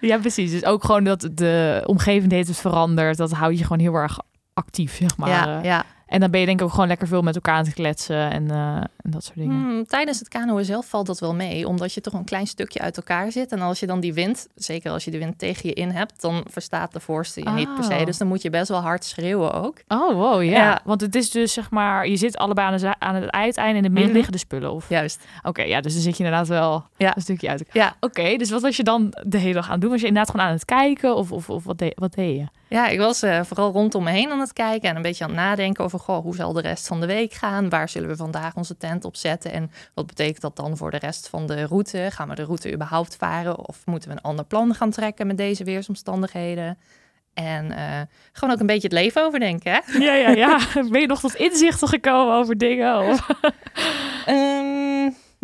Ja, 0.00 0.18
precies. 0.18 0.50
Dus 0.50 0.64
ook 0.64 0.84
gewoon 0.84 1.04
dat 1.04 1.28
de 1.32 1.82
omgeving 1.86 2.32
heeft 2.32 2.60
veranderd. 2.60 3.16
Dat 3.16 3.30
houdt 3.30 3.58
je 3.58 3.62
gewoon 3.62 3.78
heel 3.78 3.94
erg 3.94 4.18
actief, 4.54 4.96
zeg 4.96 5.16
maar. 5.16 5.28
Ja, 5.28 5.62
ja. 5.62 5.84
En 6.12 6.20
dan 6.20 6.30
ben 6.30 6.40
je 6.40 6.46
denk 6.46 6.58
ik 6.60 6.64
ook 6.66 6.72
gewoon 6.72 6.86
lekker 6.88 7.06
veel 7.08 7.22
met 7.22 7.34
elkaar 7.34 7.54
aan 7.54 7.64
het 7.64 7.74
kletsen 7.74 8.30
en, 8.30 8.42
uh, 8.44 8.76
en 8.76 9.10
dat 9.10 9.24
soort 9.24 9.36
dingen. 9.36 9.56
Hmm, 9.56 9.86
tijdens 9.86 10.18
het 10.18 10.28
kanoën 10.28 10.64
zelf 10.64 10.86
valt 10.88 11.06
dat 11.06 11.20
wel 11.20 11.34
mee, 11.34 11.68
omdat 11.68 11.92
je 11.94 12.00
toch 12.00 12.12
een 12.12 12.24
klein 12.24 12.46
stukje 12.46 12.80
uit 12.80 12.96
elkaar 12.96 13.32
zit. 13.32 13.52
En 13.52 13.60
als 13.60 13.80
je 13.80 13.86
dan 13.86 14.00
die 14.00 14.14
wind, 14.14 14.46
zeker 14.54 14.90
als 14.90 15.04
je 15.04 15.10
de 15.10 15.18
wind 15.18 15.38
tegen 15.38 15.68
je 15.68 15.74
in 15.74 15.90
hebt, 15.90 16.20
dan 16.20 16.44
verstaat 16.50 16.92
de 16.92 17.00
voorste 17.00 17.40
je 17.42 17.50
niet 17.50 17.74
per 17.74 17.84
se. 17.84 17.94
Oh. 17.94 18.04
Dus 18.04 18.18
dan 18.18 18.28
moet 18.28 18.42
je 18.42 18.50
best 18.50 18.68
wel 18.68 18.80
hard 18.80 19.04
schreeuwen 19.04 19.52
ook. 19.52 19.82
Oh, 19.88 20.14
wow, 20.14 20.42
ja. 20.42 20.50
Ja. 20.50 20.80
Want 20.84 21.00
het 21.00 21.14
is 21.14 21.30
dus 21.30 21.52
zeg 21.52 21.70
maar, 21.70 22.08
je 22.08 22.16
zit 22.16 22.36
allebei 22.36 22.66
aan, 22.72 22.76
de 22.78 22.94
aan 22.98 23.14
het 23.14 23.30
uiteinde 23.30 23.70
en 23.72 23.76
in 23.76 23.82
het 23.84 23.92
midden 23.92 24.04
Mhm. 24.08 24.14
liggen 24.16 24.32
de 24.32 24.38
spullen. 24.38 24.72
Of... 24.72 24.88
Juist. 24.88 25.24
Oké, 25.42 25.62
ja, 25.62 25.80
dus 25.80 25.92
dan 25.92 26.02
zit 26.02 26.16
je 26.16 26.24
inderdaad 26.24 26.48
wel 26.48 26.84
Ja. 26.96 27.16
een 27.16 27.22
stukje 27.22 27.48
uit 27.48 27.64
elkaar. 27.64 27.82
Ja. 27.82 27.96
Oké, 28.00 28.36
dus 28.36 28.50
wat 28.50 28.62
was 28.62 28.76
je 28.76 28.82
dan 28.82 29.14
de 29.26 29.38
hele 29.38 29.54
dag 29.54 29.66
aan 29.66 29.72
het 29.72 29.80
doen? 29.80 29.90
Was 29.90 30.00
je 30.00 30.06
inderdaad 30.06 30.30
gewoon 30.30 30.46
aan 30.46 30.52
het 30.52 30.64
kijken 30.64 31.16
of, 31.16 31.32
of, 31.32 31.50
of 31.50 31.64
wat, 31.64 31.78
deed, 31.78 31.92
wat 31.94 32.14
deed 32.14 32.36
je? 32.38 32.46
Ja, 32.72 32.88
ik 32.88 32.98
was 32.98 33.22
eh, 33.22 33.40
vooral 33.44 33.72
rondom 33.72 34.04
me 34.04 34.10
heen 34.10 34.30
aan 34.30 34.40
het 34.40 34.52
kijken 34.52 34.88
en 34.88 34.96
een 34.96 35.02
beetje 35.02 35.24
aan 35.24 35.30
het 35.30 35.38
nadenken 35.38 35.84
over 35.84 35.98
goh, 35.98 36.22
hoe 36.22 36.34
zal 36.34 36.52
de 36.52 36.60
rest 36.60 36.86
van 36.86 37.00
de 37.00 37.06
week 37.06 37.32
gaan? 37.32 37.68
Waar 37.68 37.88
zullen 37.88 38.08
we 38.08 38.16
vandaag 38.16 38.54
onze 38.54 38.76
tent 38.76 39.04
op 39.04 39.16
zetten? 39.16 39.52
En 39.52 39.70
wat 39.94 40.06
betekent 40.06 40.40
dat 40.40 40.56
dan 40.56 40.76
voor 40.76 40.90
de 40.90 40.96
rest 40.96 41.28
van 41.28 41.46
de 41.46 41.64
route? 41.64 42.08
Gaan 42.10 42.28
we 42.28 42.34
de 42.34 42.44
route 42.44 42.72
überhaupt 42.72 43.16
varen? 43.16 43.68
Of 43.68 43.86
moeten 43.86 44.08
we 44.08 44.14
een 44.14 44.22
ander 44.22 44.44
plan 44.44 44.74
gaan 44.74 44.90
trekken 44.90 45.26
met 45.26 45.36
deze 45.36 45.64
weersomstandigheden? 45.64 46.78
En 47.34 47.72
eh, 47.72 48.00
gewoon 48.32 48.54
ook 48.54 48.60
een 48.60 48.66
beetje 48.66 48.88
het 48.88 48.96
leven 48.98 49.24
overdenken. 49.24 49.72
Hè? 49.72 49.98
Ja, 49.98 50.14
ja, 50.14 50.30
ja. 50.30 50.58
Ben 50.90 51.00
je 51.00 51.06
nog 51.06 51.20
tot 51.20 51.34
inzichten 51.34 51.88
gekomen 51.88 52.34
over 52.34 52.58
dingen? 52.58 52.98
Of... 52.98 53.26
Ehm, 54.26 54.51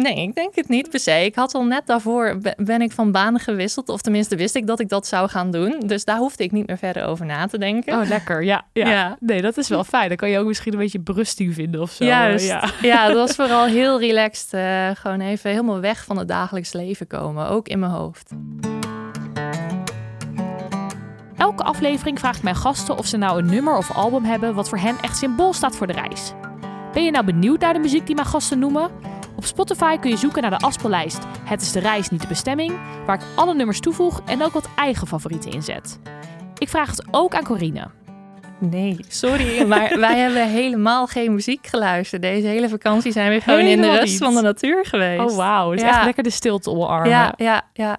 nee, 0.03 0.23
ik 0.23 0.35
denk 0.35 0.55
het 0.55 0.69
niet 0.69 0.91
per 0.91 1.01
se. 1.01 1.25
Ik 1.25 1.35
had 1.35 1.55
al 1.55 1.65
net 1.65 1.87
daarvoor 1.87 2.39
be- 2.39 2.55
ben 2.57 2.83
ik 2.83 2.93
van 2.93 3.13
baan 3.13 3.39
gewisseld. 3.39 3.89
Of 3.89 4.01
tenminste 4.01 4.37
wist 4.37 4.55
ik 4.55 4.67
dat 4.67 4.81
ik 4.81 4.89
dat 4.89 5.07
zou 5.07 5.29
gaan 5.29 5.51
doen. 5.51 5.83
Dus 5.87 6.05
daar 6.05 6.19
hoefde 6.19 6.45
ik 6.45 6.53
niet 6.53 6.67
meer 6.67 6.79
verder 6.79 7.05
over 7.05 7.27
na 7.27 7.47
te 7.47 7.59
denken. 7.59 8.01
Oh, 8.01 8.09
lekker. 8.09 8.43
Ja, 8.45 8.65
ja. 8.73 8.89
Ja. 8.91 9.17
Nee, 9.21 9.43
dat 9.43 9.57
is 9.57 9.69
wel 9.69 9.85
fijn. 9.85 10.09
Dan 10.09 10.17
kan 10.17 10.31
je 10.31 10.39
ook 10.39 10.47
misschien 10.47 10.73
een 10.73 10.79
beetje 10.79 11.01
berusting 11.01 11.55
vinden 11.55 11.81
of 11.81 11.91
zo. 11.91 12.05
Juist. 12.05 12.47
Ja. 12.47 12.71
Ja, 12.83 13.07
dat 13.07 13.17
was 13.17 13.35
vooral 13.37 13.65
heel 13.67 14.01
relaxed. 14.01 14.53
eh, 14.53 14.89
gewoon 14.95 15.21
even 15.21 15.51
helemaal 15.51 15.81
weg 15.81 16.05
van 16.05 16.19
het 16.19 16.29
dagelijks 16.29 16.73
leven 16.73 17.07
komen. 17.07 17.49
Ook 17.49 17.69
in 17.69 17.79
mijn 17.79 17.93
hoofd. 17.93 18.31
Elke 21.37 21.63
aflevering 21.63 22.19
vraag 22.19 22.37
ik 22.37 22.43
mijn 22.43 22.57
gasten 22.57 22.99
of 22.99 23.07
ze 23.07 23.17
nou 23.17 23.39
een 23.39 23.47
nummer 23.51 23.77
of 23.77 23.93
album 23.97 24.25
hebben 24.25 24.55
wat 24.55 24.69
voor 24.69 24.79
hen 24.79 24.97
echt 25.03 25.17
symbool 25.17 25.53
staat 25.53 25.77
voor 25.77 25.87
de 25.87 25.93
reis. 25.93 26.33
Ben 26.93 27.05
je 27.05 27.11
nou 27.11 27.25
benieuwd 27.25 27.61
naar 27.61 27.73
de 27.73 27.79
muziek 27.79 28.07
die 28.07 28.15
mijn 28.15 28.27
gasten 28.27 28.59
noemen? 28.59 28.91
Op 29.39 29.45
Spotify 29.45 29.97
kun 29.99 30.11
je 30.11 30.17
zoeken 30.17 30.43
naar 30.43 30.51
de 30.59 30.59
afspeellijst 30.67 31.19
Het 31.45 31.61
is 31.61 31.73
de 31.73 31.81
reis, 31.81 32.11
niet 32.11 32.21
de 32.21 32.27
bestemming, 32.27 32.73
waar 33.07 33.17
ik 33.17 33.27
alle 33.35 33.55
nummers 33.55 33.81
toevoeg 33.81 34.21
en 34.27 34.43
ook 34.43 34.53
wat 34.53 34.69
eigen 34.77 35.07
favorieten 35.07 35.51
inzet. 35.51 35.99
Ik 36.59 36.69
vraag 36.69 36.91
het 36.91 37.05
ook 37.11 37.35
aan 37.35 37.45
Corine. 37.45 37.87
Nee, 38.61 38.97
sorry, 39.09 39.63
maar 39.67 39.97
wij 40.01 40.19
hebben 40.19 40.49
helemaal 40.49 41.07
geen 41.07 41.35
muziek 41.35 41.67
geluisterd. 41.67 42.23
Deze 42.23 42.47
hele 42.47 42.69
vakantie 42.69 43.13
zijn 43.13 43.31
we 43.33 43.41
gewoon 43.41 43.61
in 43.61 43.81
de 43.81 43.91
rust 43.91 44.03
niet. 44.13 44.19
van 44.23 44.35
de 44.35 44.41
natuur 44.43 44.85
geweest. 44.87 45.31
Oh 45.31 45.37
wauw, 45.37 45.71
het 45.71 45.81
is 45.81 45.87
Ja. 45.87 45.93
echt 45.95 46.05
lekker 46.05 46.23
de 46.23 46.31
stilte 46.31 46.71
omarmen. 46.71 47.09
Ja, 47.11 47.33
ja, 47.37 47.63
ja. 47.73 47.97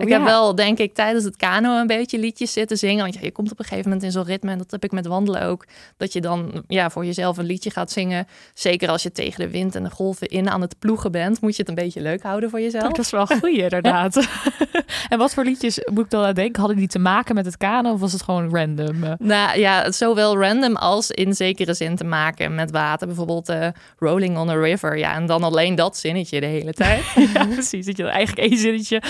Ik 0.00 0.08
ja. 0.08 0.16
heb 0.16 0.26
wel, 0.26 0.54
denk 0.54 0.78
ik, 0.78 0.94
tijdens 0.94 1.24
het 1.24 1.36
kano 1.36 1.80
een 1.80 1.86
beetje 1.86 2.18
liedjes 2.18 2.52
zitten 2.52 2.76
zingen. 2.76 3.02
Want 3.02 3.14
ja, 3.14 3.20
je 3.22 3.30
komt 3.30 3.52
op 3.52 3.58
een 3.58 3.64
gegeven 3.64 3.84
moment 3.84 4.06
in 4.06 4.12
zo'n 4.12 4.24
ritme. 4.24 4.50
En 4.50 4.58
dat 4.58 4.70
heb 4.70 4.84
ik 4.84 4.92
met 4.92 5.06
wandelen 5.06 5.42
ook. 5.42 5.64
Dat 5.96 6.12
je 6.12 6.20
dan 6.20 6.62
ja, 6.66 6.90
voor 6.90 7.04
jezelf 7.04 7.36
een 7.36 7.44
liedje 7.44 7.70
gaat 7.70 7.90
zingen. 7.90 8.26
Zeker 8.54 8.88
als 8.88 9.02
je 9.02 9.12
tegen 9.12 9.40
de 9.40 9.50
wind 9.50 9.74
en 9.74 9.82
de 9.82 9.90
golven 9.90 10.28
in 10.28 10.50
aan 10.50 10.60
het 10.60 10.78
ploegen 10.78 11.12
bent. 11.12 11.40
Moet 11.40 11.56
je 11.56 11.60
het 11.60 11.68
een 11.68 11.84
beetje 11.84 12.00
leuk 12.00 12.22
houden 12.22 12.50
voor 12.50 12.60
jezelf. 12.60 12.84
Dat 12.84 12.98
is 12.98 13.10
wel 13.10 13.26
goed, 13.26 13.56
inderdaad. 13.68 14.28
en 15.08 15.18
wat 15.18 15.34
voor 15.34 15.44
liedjes 15.44 15.86
moet 15.92 16.04
ik 16.04 16.10
dan 16.10 16.24
aan 16.24 16.34
denken? 16.34 16.60
Hadden 16.60 16.78
die 16.78 16.88
te 16.88 16.98
maken 16.98 17.34
met 17.34 17.44
het 17.44 17.56
kano 17.56 17.92
of 17.92 18.00
was 18.00 18.12
het 18.12 18.22
gewoon 18.22 18.56
random? 18.56 19.16
Nou 19.18 19.58
ja, 19.58 19.92
zowel 19.92 20.38
random 20.38 20.76
als 20.76 21.10
in 21.10 21.34
zekere 21.34 21.74
zin 21.74 21.96
te 21.96 22.04
maken 22.04 22.54
met 22.54 22.70
water. 22.70 23.06
Bijvoorbeeld 23.06 23.48
eh, 23.48 23.68
Rolling 23.98 24.38
on 24.38 24.48
a 24.48 24.54
River. 24.54 24.98
Ja, 24.98 25.14
en 25.14 25.26
dan 25.26 25.42
alleen 25.42 25.74
dat 25.74 25.96
zinnetje 25.96 26.40
de 26.40 26.46
hele 26.46 26.72
tijd. 26.72 27.04
ja, 27.34 27.46
precies. 27.46 27.86
Dat 27.86 27.96
je 27.96 28.02
dan 28.02 28.12
eigenlijk 28.12 28.48
één 28.48 28.58
zinnetje... 28.58 29.02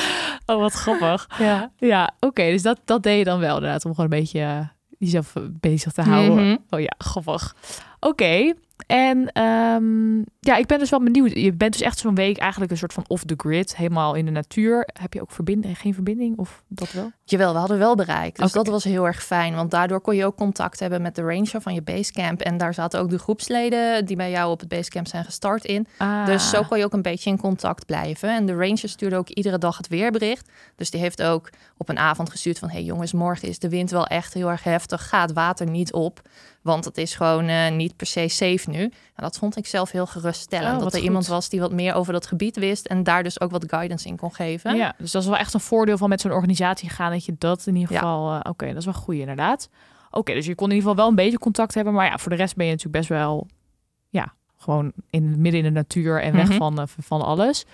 Oh, 0.46 0.58
wat 0.58 0.74
grappig. 0.80 1.28
ja. 1.38 1.70
Ja, 1.76 2.10
oké. 2.20 2.42
dus 2.50 2.62
dat, 2.62 2.80
dat 2.84 3.02
deed 3.02 3.18
je 3.18 3.24
dan 3.24 3.40
wel 3.40 3.54
inderdaad. 3.54 3.84
Om 3.84 3.94
gewoon 3.94 4.12
een 4.12 4.18
beetje 4.18 4.40
eh, 4.40 4.58
jezelf 4.98 5.32
bezig 5.60 5.92
te 5.92 6.02
houden. 6.02 6.46
Mhm. 6.46 6.56
Oh 6.70 6.80
ja, 6.80 6.92
grappig. 6.98 7.54
Oké. 8.00 8.54
En 8.86 9.32
ehm, 9.32 10.18
ja, 10.40 10.56
ik 10.56 10.66
ben 10.66 10.78
dus 10.78 10.90
wel 10.90 11.02
benieuwd. 11.02 11.32
Je 11.34 11.52
bent 11.52 11.72
dus 11.72 11.82
echt 11.82 11.98
zo'n 11.98 12.14
week 12.14 12.38
eigenlijk 12.38 12.70
een 12.70 12.78
soort 12.78 12.92
van 12.92 13.04
off 13.06 13.24
the 13.24 13.34
grid. 13.36 13.76
Helemaal 13.76 14.14
in 14.14 14.24
de 14.24 14.30
natuur. 14.30 14.88
Heb 15.00 15.14
je 15.14 15.20
ook 15.20 15.30
verbinding, 15.30 15.78
geen 15.78 15.94
verbinding? 15.94 16.38
Of 16.38 16.62
dat 16.68 16.92
wel? 16.92 17.12
Jawel, 17.24 17.52
we 17.52 17.58
hadden 17.58 17.78
wel 17.78 17.94
bereikt. 17.94 18.38
Dus 18.38 18.52
dat 18.52 18.66
was 18.66 18.84
heel 18.84 19.06
erg 19.06 19.24
fijn. 19.24 19.54
Want 19.54 19.70
daardoor 19.70 20.00
kon 20.00 20.16
je 20.16 20.24
ook 20.24 20.36
contact 20.36 20.80
hebben 20.80 21.02
met 21.02 21.14
de 21.14 21.22
ranger 21.22 21.60
van 21.60 21.74
je 21.74 21.82
basecamp. 21.82 22.40
En 22.40 22.56
daar 22.58 22.74
zaten 22.74 23.00
ook 23.00 23.10
de 23.10 23.18
groepsleden 23.18 24.06
die 24.06 24.16
bij 24.16 24.30
jou 24.30 24.50
op 24.50 24.60
het 24.60 24.68
basecamp 24.68 25.06
zijn 25.06 25.24
gestart 25.24 25.64
in. 25.64 25.86
Ah. 25.96 26.26
Dus 26.26 26.50
zo 26.50 26.62
kon 26.62 26.78
je 26.78 26.84
ook 26.84 26.92
een 26.92 27.02
beetje 27.02 27.30
in 27.30 27.38
contact 27.38 27.86
blijven. 27.86 28.34
En 28.34 28.46
de 28.46 28.54
ranger 28.54 28.88
stuurde 28.88 29.16
ook 29.16 29.28
iedere 29.28 29.58
dag 29.58 29.76
het 29.76 29.88
weerbericht. 29.88 30.50
Dus 30.76 30.90
die 30.90 31.00
heeft 31.00 31.22
ook 31.22 31.50
op 31.76 31.88
een 31.88 31.98
avond 31.98 32.30
gestuurd 32.30 32.58
van... 32.58 32.70
hey 32.70 32.82
jongens, 32.82 33.12
morgen 33.12 33.48
is 33.48 33.58
de 33.58 33.68
wind 33.68 33.90
wel 33.90 34.06
echt 34.06 34.34
heel 34.34 34.50
erg 34.50 34.64
heftig. 34.64 35.08
Ga 35.08 35.20
het 35.20 35.32
water 35.32 35.70
niet 35.70 35.92
op. 35.92 36.22
Want 36.62 36.84
het 36.84 36.98
is 36.98 37.14
gewoon 37.14 37.46
eh, 37.48 37.70
niet 37.72 37.96
per 37.96 38.06
se 38.06 38.28
safe 38.28 38.70
nu. 38.70 38.82
En 38.82 38.90
dat 39.22 39.38
vond 39.38 39.56
ik 39.56 39.66
zelf 39.66 39.90
heel 39.90 40.06
geruststellend. 40.06 40.76
Oh, 40.76 40.82
dat 40.82 40.92
er 40.92 40.98
goed. 40.98 41.06
iemand 41.06 41.26
was 41.26 41.48
die 41.48 41.60
wat 41.60 41.72
meer 41.72 41.94
over 41.94 42.12
dat 42.12 42.26
gebied 42.26 42.56
wist... 42.56 42.86
en 42.86 43.02
daar 43.02 43.22
dus 43.22 43.40
ook 43.40 43.50
wat 43.50 43.64
guidance 43.68 44.08
in 44.08 44.16
kon 44.16 44.34
geven. 44.34 44.76
Ja, 44.76 44.94
dus 44.98 45.10
dat 45.10 45.22
is 45.22 45.28
wel 45.28 45.36
echt 45.38 45.54
een 45.54 45.60
voordeel 45.60 45.98
van 45.98 46.08
met 46.08 46.20
zo'n 46.20 46.32
organisatie 46.32 46.88
gaan. 46.90 47.10
Dat 47.12 47.24
je 47.24 47.34
dat 47.38 47.66
in 47.66 47.74
ieder 47.76 47.92
Ja. 47.92 47.98
geval... 47.98 48.32
eh, 48.32 48.50
Oké, 48.50 48.66
dat 48.66 48.76
is 48.76 48.84
wel 48.84 48.94
goed 48.94 49.14
inderdaad. 49.14 49.68
Oké, 50.10 50.32
dus 50.32 50.46
je 50.46 50.54
kon 50.54 50.68
in 50.70 50.74
ieder 50.74 50.88
geval 50.88 51.02
wel 51.04 51.10
een 51.10 51.24
beetje 51.24 51.38
contact 51.38 51.74
hebben. 51.74 51.92
Maar 51.92 52.06
ja, 52.06 52.18
voor 52.18 52.30
de 52.30 52.36
rest 52.36 52.56
ben 52.56 52.66
je 52.66 52.70
natuurlijk 52.72 52.98
best 52.98 53.08
wel... 53.20 53.46
Ja, 54.08 54.34
gewoon 54.56 54.92
in, 55.10 55.40
midden 55.40 55.60
in 55.60 55.66
de 55.66 55.78
natuur 55.78 56.22
en 56.22 56.32
weg 56.32 56.48
Mhm. 56.48 56.56
van, 56.58 56.78
eh, 56.80 56.84
van 56.98 57.22
alles. 57.22 57.64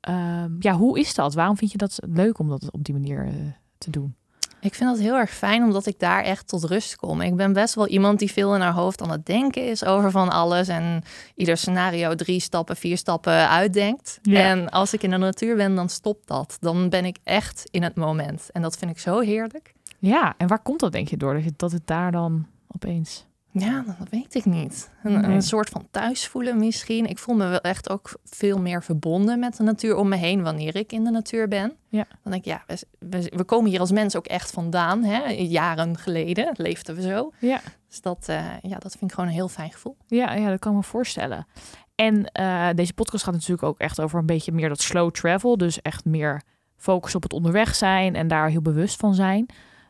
Ehm, 0.00 0.50
ja, 0.58 0.72
hoe 0.74 0.98
is 0.98 1.14
dat? 1.14 1.34
Waarom 1.34 1.56
vind 1.56 1.72
je 1.72 1.78
dat 1.78 1.98
leuk 2.06 2.38
om 2.38 2.48
dat 2.48 2.70
op 2.70 2.84
die 2.84 2.94
manier 2.94 3.32
te 3.78 3.90
doen? 3.90 4.14
Ik 4.62 4.74
vind 4.74 4.90
dat 4.90 4.98
heel 4.98 5.16
erg 5.16 5.30
fijn, 5.30 5.62
omdat 5.62 5.86
ik 5.86 5.98
daar 5.98 6.22
echt 6.22 6.48
tot 6.48 6.64
rust 6.64 6.96
kom. 6.96 7.20
Ik 7.20 7.36
ben 7.36 7.52
best 7.52 7.74
wel 7.74 7.86
iemand 7.86 8.18
die 8.18 8.32
veel 8.32 8.54
in 8.54 8.60
haar 8.60 8.72
hoofd 8.72 9.02
aan 9.02 9.10
het 9.10 9.26
denken 9.26 9.66
is 9.66 9.84
over 9.84 10.10
van 10.10 10.28
alles. 10.28 10.68
En 10.68 11.02
ieder 11.34 11.56
scenario 11.56 12.14
drie 12.14 12.40
stappen, 12.40 12.76
vier 12.76 12.96
stappen 12.96 13.48
uitdenkt. 13.48 14.18
Ja. 14.22 14.40
En 14.40 14.70
als 14.70 14.92
ik 14.92 15.02
in 15.02 15.10
de 15.10 15.16
natuur 15.16 15.56
ben, 15.56 15.74
dan 15.74 15.88
stopt 15.88 16.28
dat. 16.28 16.56
Dan 16.60 16.88
ben 16.88 17.04
ik 17.04 17.18
echt 17.24 17.68
in 17.70 17.82
het 17.82 17.94
moment. 17.94 18.50
En 18.52 18.62
dat 18.62 18.76
vind 18.76 18.90
ik 18.90 18.98
zo 18.98 19.20
heerlijk. 19.20 19.72
Ja, 19.98 20.34
en 20.36 20.48
waar 20.48 20.62
komt 20.62 20.80
dat 20.80 20.92
denk 20.92 21.08
je 21.08 21.16
door? 21.16 21.42
Dat 21.56 21.72
het 21.72 21.86
daar 21.86 22.12
dan 22.12 22.46
opeens... 22.68 23.26
Ja, 23.54 23.84
dat 23.98 24.08
weet 24.10 24.34
ik 24.34 24.44
niet. 24.44 24.90
Een, 25.02 25.20
Nee. 25.20 25.30
een 25.34 25.42
soort 25.42 25.68
van 25.68 25.86
thuis 25.90 26.26
voelen 26.26 26.58
misschien. 26.58 27.06
Ik 27.06 27.18
voel 27.18 27.34
me 27.34 27.46
wel 27.48 27.60
echt 27.60 27.90
ook 27.90 28.18
veel 28.24 28.58
meer 28.58 28.82
verbonden 28.82 29.38
met 29.38 29.56
de 29.56 29.62
natuur 29.62 29.96
om 29.96 30.08
me 30.08 30.16
heen 30.16 30.42
wanneer 30.42 30.76
ik 30.76 30.92
in 30.92 31.04
de 31.04 31.10
natuur 31.10 31.48
ben. 31.48 31.72
Ja. 31.88 32.06
Dan 32.22 32.32
denk 32.32 32.44
ik, 32.44 32.52
ja, 32.52 32.62
we, 32.66 32.86
we, 32.98 33.32
we 33.36 33.44
komen 33.44 33.70
hier 33.70 33.80
als 33.80 33.90
mens 33.92 34.16
ook 34.16 34.26
echt 34.26 34.50
vandaan. 34.50 35.02
Hè? 35.04 35.22
Jaren 35.30 35.98
geleden 35.98 36.48
leefden 36.56 36.94
we 36.94 37.02
zo. 37.02 37.32
Ja. 37.38 37.60
Dus 37.88 38.00
dat, 38.00 38.28
eh, 38.28 38.44
ja, 38.62 38.78
dat 38.78 38.92
vind 38.92 39.02
ik 39.10 39.12
gewoon 39.12 39.28
een 39.28 39.34
heel 39.36 39.48
fijn 39.48 39.72
gevoel. 39.72 39.96
Ja, 40.06 40.34
ja, 40.34 40.50
dat 40.50 40.58
kan 40.58 40.70
ik 40.72 40.76
me 40.78 40.84
voorstellen. 40.84 41.46
En 41.94 42.24
eh, 42.32 42.68
deze 42.74 42.94
podcast 42.94 43.24
gaat 43.24 43.34
natuurlijk 43.34 43.62
ook 43.62 43.78
echt 43.78 44.00
over 44.00 44.18
een 44.18 44.26
beetje 44.26 44.52
meer 44.52 44.68
dat 44.68 44.80
slow 44.80 45.10
travel. 45.10 45.56
Dus 45.56 45.82
echt 45.82 46.04
meer 46.04 46.42
focus 46.76 47.14
op 47.14 47.22
het 47.22 47.32
onderweg 47.32 47.74
zijn 47.74 48.14
en 48.14 48.28
daar 48.28 48.48
heel 48.48 48.62
bewust 48.62 49.00
van 49.00 49.14
zijn. 49.14 49.46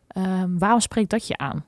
Ehm, 0.06 0.58
waarom 0.58 0.80
spreekt 0.80 1.10
dat 1.10 1.26
je 1.26 1.36
aan? 1.36 1.64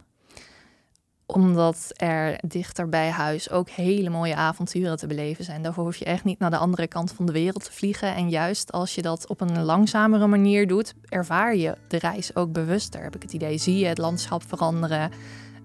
Omdat 1.26 1.92
er 1.96 2.38
dichter 2.46 2.88
bij 2.88 3.10
huis 3.10 3.50
ook 3.50 3.68
hele 3.68 4.10
mooie 4.10 4.34
avonturen 4.34 4.96
te 4.96 5.06
beleven 5.06 5.44
zijn. 5.44 5.62
Daarvoor 5.62 5.84
hoef 5.84 5.96
je 5.96 6.04
echt 6.04 6.24
niet 6.24 6.38
naar 6.38 6.50
de 6.50 6.56
andere 6.56 6.86
kant 6.86 7.12
van 7.12 7.26
de 7.26 7.32
wereld 7.32 7.64
te 7.64 7.72
vliegen. 7.72 8.14
En 8.14 8.28
juist 8.28 8.72
als 8.72 8.94
je 8.94 9.02
dat 9.02 9.28
op 9.28 9.40
een 9.40 9.62
langzamere 9.62 10.26
manier 10.26 10.66
doet, 10.66 10.94
ervaar 11.08 11.56
je 11.56 11.76
de 11.88 11.98
reis 11.98 12.36
ook 12.36 12.52
bewuster. 12.52 13.02
Heb 13.02 13.14
ik 13.16 13.22
het 13.22 13.32
idee, 13.32 13.58
zie 13.58 13.78
je 13.78 13.86
het 13.86 13.98
landschap 13.98 14.42
veranderen. 14.46 15.10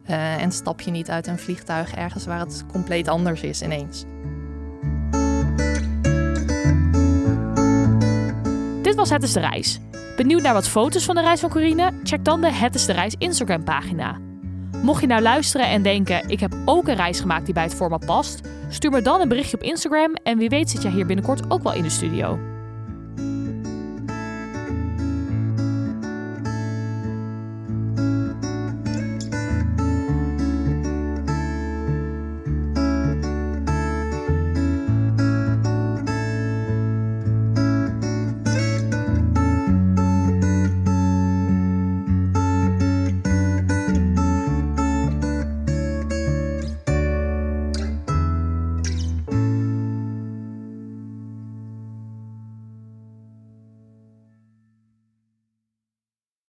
eh, 0.05 0.41
en 0.41 0.51
stap 0.51 0.81
je 0.81 0.91
niet 0.91 1.09
uit 1.09 1.27
een 1.27 1.39
vliegtuig 1.39 1.95
ergens 1.95 2.25
waar 2.25 2.39
het 2.39 2.65
compleet 2.71 3.07
anders 3.07 3.41
is 3.41 3.61
ineens. 3.61 4.05
Dit 8.81 8.95
was 8.95 9.09
Het 9.09 9.23
is 9.23 9.33
de 9.33 9.39
Reis. 9.39 9.79
Benieuwd 10.15 10.41
naar 10.41 10.53
wat 10.53 10.67
foto's 10.67 11.05
van 11.05 11.15
de 11.15 11.21
reis 11.21 11.39
van 11.39 11.49
Corine? 11.49 11.91
Check 12.03 12.25
dan 12.25 12.41
de 12.41 12.53
Het 12.53 12.75
is 12.75 12.85
de 12.85 12.93
Reis 12.93 13.15
Instagram 13.17 13.63
pagina. 13.63 14.28
Mocht 14.81 15.01
je 15.01 15.07
nou 15.07 15.21
luisteren 15.21 15.67
en 15.67 15.83
denken, 15.83 16.29
ik 16.29 16.39
heb 16.39 16.55
ook 16.65 16.87
een 16.87 16.95
reis 16.95 17.19
gemaakt 17.19 17.45
die 17.45 17.53
bij 17.53 17.63
het 17.63 17.75
format 17.75 18.05
past, 18.05 18.41
stuur 18.69 18.91
me 18.91 19.01
dan 19.01 19.21
een 19.21 19.27
berichtje 19.27 19.57
op 19.57 19.63
Instagram 19.63 20.13
en 20.23 20.37
wie 20.37 20.49
weet 20.49 20.69
zit 20.69 20.81
jij 20.81 20.91
hier 20.91 21.05
binnenkort 21.05 21.51
ook 21.51 21.63
wel 21.63 21.73
in 21.73 21.83
de 21.83 21.89
studio. 21.89 22.48